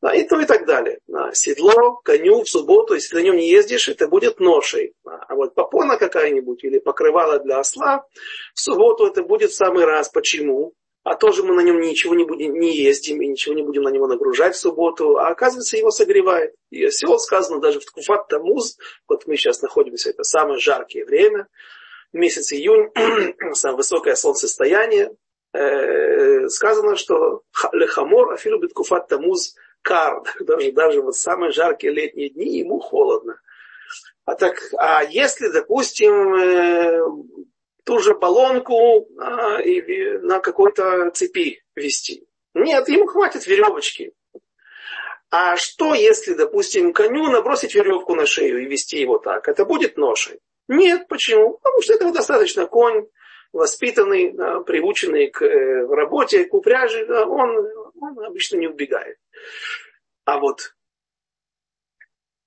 [0.06, 1.00] Да, и то и так далее.
[1.08, 4.94] Да, седло, коню в субботу, если на нем не ездишь, это будет ношей.
[5.04, 8.06] А вот попона какая-нибудь или покрывало для осла,
[8.54, 10.10] в субботу это будет в самый раз.
[10.10, 10.74] Почему?
[11.04, 13.90] а тоже мы на нем ничего не будем, не ездим и ничего не будем на
[13.90, 16.56] него нагружать в субботу, а оказывается его согревает.
[16.72, 18.78] И осел сказано даже в Ткуфат Тамуз,
[19.08, 21.48] вот мы сейчас находимся, это самое жаркое время,
[22.12, 22.90] месяц июнь,
[23.54, 25.12] самое высокое солнцестояние,
[25.54, 32.58] э, сказано, что лехамор афилу биткуфат тамуз кар, даже, даже вот самые жаркие летние дни
[32.58, 33.40] ему холодно.
[34.26, 37.00] А так, а если, допустим, э,
[37.84, 42.28] ту же баллонку а, и на какой-то цепи вести.
[42.56, 44.14] Нет, ему хватит веревочки.
[45.30, 49.48] А что, если, допустим, коню набросить веревку на шею и вести его так?
[49.48, 50.40] Это будет ношей?
[50.68, 51.60] Нет, почему?
[51.62, 52.66] Потому что этого достаточно.
[52.66, 53.08] Конь,
[53.54, 57.56] воспитанный, да, приученный к э, работе, к упряжи, да, он,
[58.02, 59.18] он обычно не убегает.
[60.26, 60.76] А вот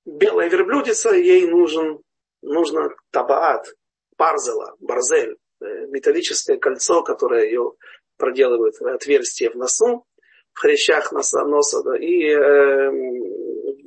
[0.04, 2.00] белая верблюдица, ей нужен,
[2.42, 3.74] нужно табаат,
[4.16, 7.72] парзела, барзель, э, металлическое кольцо, которое ее
[8.16, 10.04] проделывает отверстие в носу,
[10.52, 12.90] в хрящах носа, носа да, и э,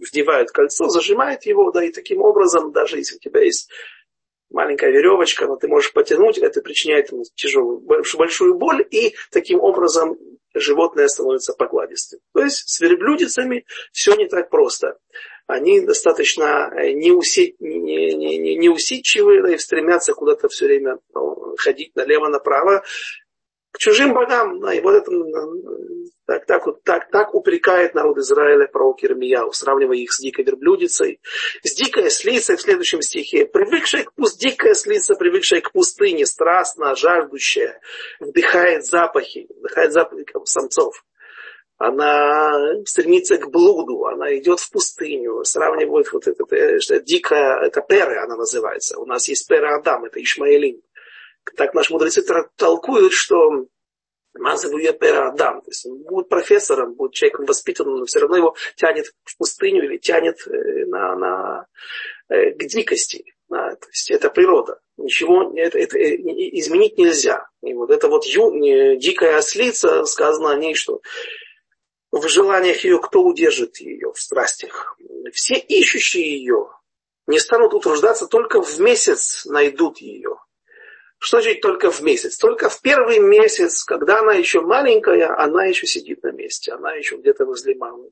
[0.02, 3.70] вдевают кольцо, зажимает его, да, и таким образом, даже если у тебя есть
[4.52, 10.18] маленькая веревочка, но ты можешь потянуть, это причиняет ему тяжелую, большую боль, и таким образом
[10.54, 12.20] животное становится покладистым.
[12.34, 14.98] То есть с верблюдицами все не так просто
[15.52, 22.84] они достаточно э, неусидчивые не, и стремятся куда-то все время ну, ходить налево-направо
[23.72, 24.60] к чужим богам.
[24.60, 25.12] Да, и вот это
[26.26, 31.20] так, так, вот, так, так упрекает народ Израиля пророк Ирмияу, сравнивая их с дикой верблюдицей.
[31.64, 33.46] С дикой слицей в следующем стихе.
[33.46, 37.80] Привыкшая к пуст, дикая слица, привыкшая к пустыне, страстно, жаждущая,
[38.20, 41.04] вдыхает запахи, вдыхает запахи самцов
[41.84, 48.20] она стремится к блуду, она идет в пустыню, сравнивает вот это, это дикая, это перы
[48.20, 49.00] она называется.
[49.00, 50.80] У нас есть перы Адам, это Ишмаэлим.
[51.58, 52.24] Так наши мудрецы
[52.56, 53.66] толкуют, что
[54.34, 55.62] Мазовуя пера Адам.
[55.62, 59.84] То есть он будет профессором, будет человеком воспитанным, но все равно его тянет в пустыню
[59.84, 61.68] или тянет э, на, на,
[62.30, 63.26] э, к дикости.
[63.50, 64.80] Да, то есть это природа.
[64.96, 66.16] Ничего это, это э,
[66.60, 67.48] изменить нельзя.
[67.62, 71.02] И вот это вот ю, дикая ослица, сказано о ней, что
[72.12, 74.98] в желаниях ее, кто удержит ее в страстях.
[75.34, 76.70] Все ищущие ее
[77.28, 80.38] не станут утруждаться, только в месяц найдут ее.
[81.24, 82.36] Что значит только в месяц?
[82.38, 87.18] Только в первый месяц, когда она еще маленькая, она еще сидит на месте, она еще
[87.18, 88.10] где-то возле мамы.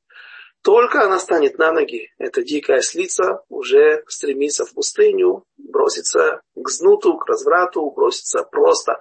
[0.62, 7.18] Только она станет на ноги, эта дикая слица уже стремится в пустыню, бросится к знуту,
[7.18, 8.99] к разврату, бросится просто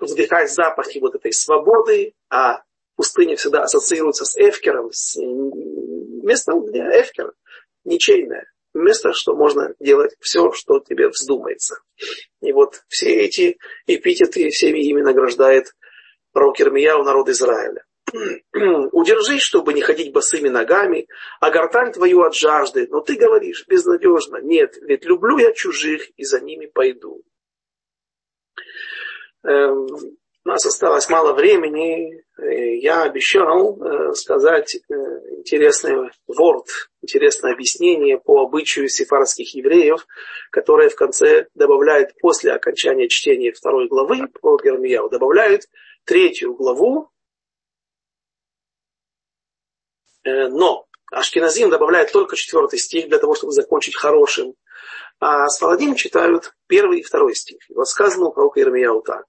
[0.00, 2.62] вдыхать запахи вот этой свободы, а
[2.96, 7.34] пустыня всегда ассоциируется с Эфкером, с местом, где Эфкер
[7.84, 8.49] ничейное.
[8.72, 11.80] Место, что можно делать все, что тебе вздумается.
[12.40, 15.74] И вот все эти эпитеты всеми ими награждает
[16.32, 17.84] пророк Ирмияу, народ Израиля.
[18.92, 21.08] Удержись, чтобы не ходить босыми ногами,
[21.40, 22.86] а гортань твою от жажды.
[22.88, 24.38] Но ты говоришь безнадежно.
[24.38, 27.22] Нет, ведь люблю я чужих и за ними пойду.
[30.42, 32.24] У нас осталось мало времени.
[32.38, 34.94] Я обещал э, сказать э,
[35.36, 36.66] интересный ворд,
[37.02, 40.06] интересное объяснение по обычаю сефарских евреев,
[40.50, 45.64] которое в конце добавляет после окончания чтения второй главы про Гермияу, добавляют
[46.04, 47.10] третью главу.
[50.24, 54.54] Э, но Ашкиназим добавляет только четвертый стих для того, чтобы закончить хорошим.
[55.18, 57.58] А Сфаладим читают первый и второй стих.
[57.68, 59.26] И вот сказано у пророка Ирмияу так.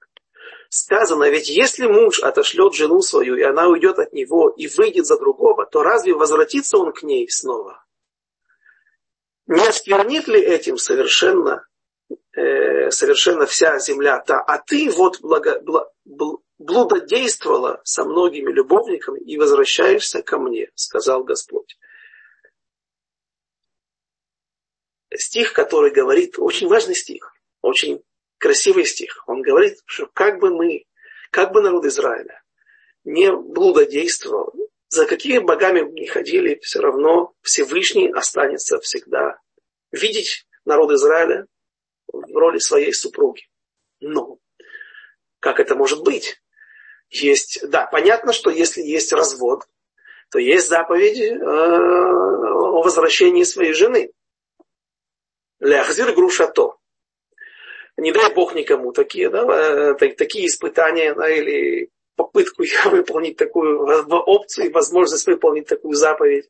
[0.74, 5.18] Сказано, ведь если муж отошлет жену свою, и она уйдет от него и выйдет за
[5.18, 7.84] другого, то разве возвратится он к ней снова?
[9.48, 11.68] Не осквернит ли этим совершенно,
[12.32, 14.40] э, совершенно вся земля та?
[14.40, 21.26] А ты вот благо, бл, бл, блудодействовала со многими любовниками и возвращаешься ко мне, сказал
[21.26, 21.78] Господь.
[25.14, 28.02] Стих, который говорит, очень важный стих, очень
[28.42, 29.24] красивый стих.
[29.28, 30.86] Он говорит, что как бы мы,
[31.30, 32.42] как бы народ Израиля
[33.04, 34.54] не блудодействовал,
[34.90, 39.40] за какими богами не ходили, все равно Всевышний останется всегда.
[39.92, 41.46] Видеть народ Израиля
[42.08, 43.48] в роли своей супруги.
[44.00, 44.40] Но
[45.40, 46.42] как это может быть?
[47.10, 49.68] Есть, да, понятно, что если есть развод,
[50.32, 54.12] то есть заповедь э, о возвращении своей жены.
[55.60, 56.81] Ляхзир грушато
[58.02, 63.80] не дай Бог никому такие, да, э, такие испытания, да, или попытку выполнить такую
[64.10, 66.50] опцию, возможность выполнить такую заповедь.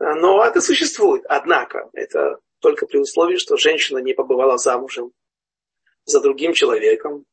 [0.00, 1.24] Но это существует.
[1.28, 5.12] Однако, это только при условии, что женщина не побывала замужем
[6.04, 7.24] за другим человеком.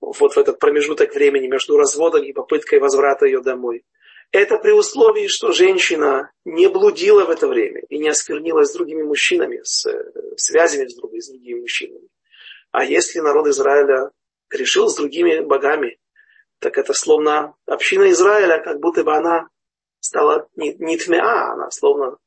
[0.00, 3.84] Вот в этот промежуток времени между разводом и попыткой возврата ее домой.
[4.32, 9.02] Это при условии, что женщина не блудила в это время и не осквернилась с другими
[9.02, 12.08] мужчинами, с э, связями с другими, с другими мужчинами.
[12.76, 14.10] А если народ Израиля
[14.50, 15.98] грешил с другими богами,
[16.58, 19.48] так это словно община Израиля, как будто бы она
[19.98, 22.18] стала не, не тмеа, она словно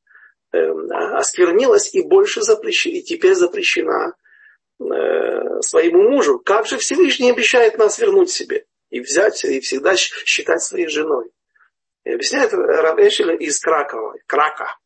[0.51, 4.15] э, осквернилась и больше запрещена, и теперь запрещена
[4.79, 6.39] э, своему мужу.
[6.39, 11.29] Как же Всевышний обещает нас вернуть себе и взять, и всегда считать своей женой.
[12.05, 14.79] И объясняет Рав Эшель из Кракова, Крака.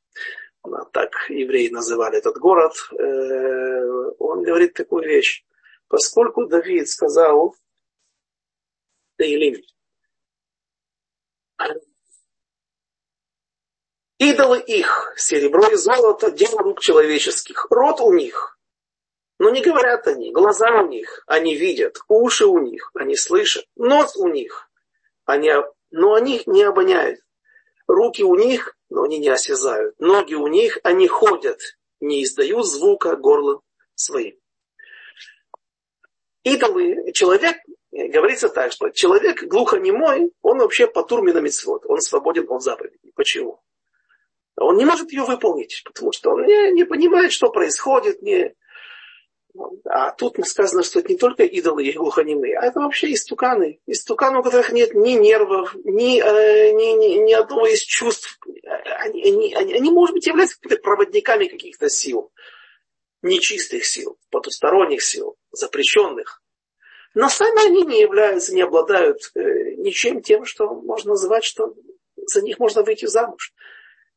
[0.91, 2.73] Так евреи называли этот город.
[2.99, 5.45] Э, он говорит такую вещь
[5.93, 7.55] поскольку Давид сказал
[9.15, 9.61] Таилим,
[14.17, 18.57] идолы их, серебро и золото, дело рук человеческих, рот у них,
[19.37, 24.15] но не говорят они, глаза у них, они видят, уши у них, они слышат, нос
[24.15, 24.71] у них,
[25.25, 25.51] они,
[25.91, 27.19] но они не обоняют,
[27.85, 31.59] руки у них, но они не осязают, ноги у них, они ходят,
[31.99, 33.61] не издают звука горлом
[33.93, 34.42] своим
[36.43, 37.57] идолы, человек,
[37.91, 43.11] говорится так, что человек глухонемой, он вообще по турмина митцвот, он свободен от заповедей.
[43.15, 43.61] Почему?
[44.55, 48.21] Он не может ее выполнить, потому что он не, не понимает, что происходит.
[48.21, 48.53] Не...
[49.85, 53.79] А тут сказано, что это не только идолы и глухонемые, а это вообще истуканы.
[53.87, 58.39] Истуканы, у которых нет ни нервов, ни, э, ни, ни, ни одного из чувств.
[58.99, 62.31] Они, они, они, они может быть, являются проводниками каких-то сил
[63.23, 66.41] нечистых сил, потусторонних сил, запрещенных.
[67.13, 69.39] Но сами они не являются, не обладают э,
[69.77, 71.75] ничем тем, что можно называть, что
[72.15, 73.53] за них можно выйти замуж.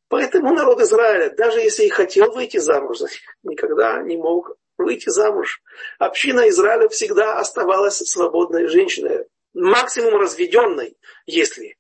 [0.09, 2.99] Поэтому народ Израиля, даже если и хотел выйти замуж,
[3.43, 5.61] никогда не мог выйти замуж.
[5.99, 11.77] Община Израиля всегда оставалась свободной женщиной, максимум разведенной, если,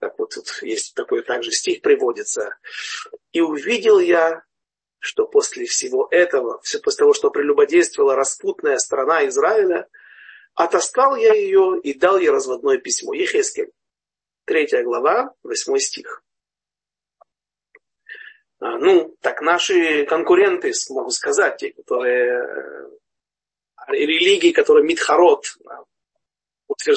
[0.00, 2.56] как вот тут есть такой также стих приводится,
[3.32, 4.42] и увидел я
[5.04, 9.86] что после всего этого, все после того, что прелюбодействовала распутная страна Израиля,
[10.54, 13.12] отоскал я ее и дал ей разводное письмо.
[13.12, 13.70] Ехескель,
[14.46, 16.22] третья глава, восьмой стих.
[18.60, 22.90] А, ну, так наши конкуренты, могу сказать, те, которые э,
[23.88, 25.93] религии, которые Митхарот, утверждают,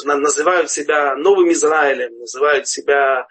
[0.04, 3.28] называют себя новым Израилем, называют себя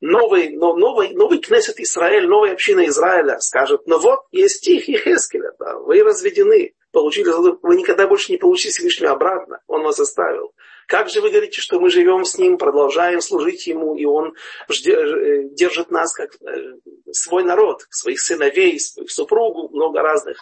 [0.00, 5.52] новый, но, новый, новый Кнессет Израиль, новая община Израиля, скажут, но вот есть стих Ехескеля,
[5.58, 7.30] да, вы разведены, получили,
[7.62, 10.52] вы никогда больше не получите Всевышнего обратно, он вас оставил.
[10.86, 14.34] Как же вы говорите, что мы живем с ним, продолжаем служить ему, и он
[14.68, 16.74] э, держит нас как э,
[17.12, 20.38] свой народ, своих сыновей, свою супругу, много разных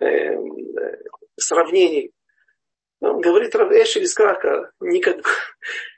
[0.00, 0.34] э,
[1.36, 2.12] сравнений.
[3.00, 5.18] Он говорит Равэшель из Крака, никак,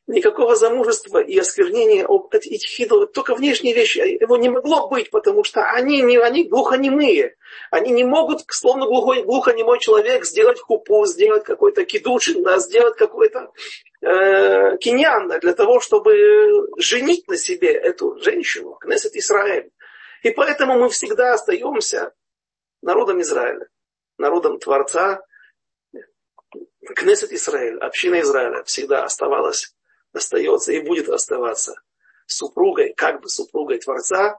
[0.09, 5.63] никакого замужества и осквернения этих идолов, только внешние вещи, его не могло быть, потому что
[5.71, 7.37] они, не, они глухонемые.
[7.71, 13.53] Они не могут, словно глухой, глухонемой человек, сделать купу, сделать какой-то кидушин, да, сделать какой-то
[14.01, 19.71] э, киньян для того, чтобы женить на себе эту женщину, Кнессет Израиль.
[20.23, 22.13] И поэтому мы всегда остаемся
[22.83, 23.69] народом Израиля,
[24.19, 25.21] народом Творца,
[26.95, 29.75] Кнессет Израиль, община Израиля всегда оставалась,
[30.13, 31.75] остается и будет оставаться
[32.27, 34.39] супругой, как бы супругой Творца,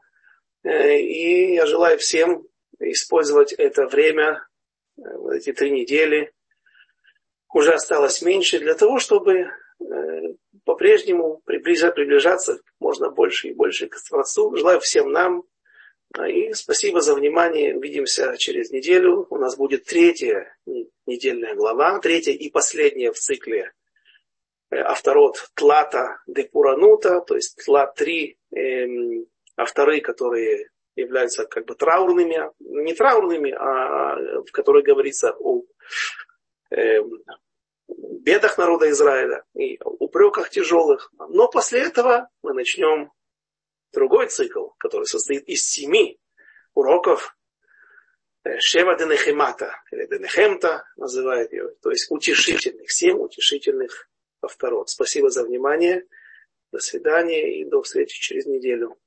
[0.63, 2.45] И я желаю всем
[2.79, 4.45] использовать это время,
[5.33, 6.33] эти три недели,
[7.53, 9.49] уже осталось меньше, для того, чтобы
[10.65, 14.55] по-прежнему приближаться можно больше и больше к Творцу.
[14.55, 15.43] Желаю всем нам
[16.17, 17.75] и спасибо за внимание.
[17.75, 19.27] Увидимся через неделю.
[19.29, 20.55] У нас будет третья
[21.05, 23.73] недельная глава, третья и последняя в цикле
[24.71, 29.25] авторот Тлата де Пуранута, то есть Тлат три эм,
[29.57, 35.63] авторы, которые являются как бы траурными, не траурными, а в которых говорится о
[36.71, 37.23] эм,
[37.87, 41.11] бедах народа Израиля и упреках тяжелых.
[41.29, 43.11] Но после этого мы начнем
[43.91, 46.19] другой цикл, который состоит из семи
[46.73, 47.35] уроков
[48.43, 54.09] э, Шева Денехемата, или Денехемта называют ее, то есть утешительных, семь утешительных
[54.39, 54.89] повторов.
[54.89, 56.05] Спасибо за внимание,
[56.71, 58.97] до свидания и до встречи через неделю.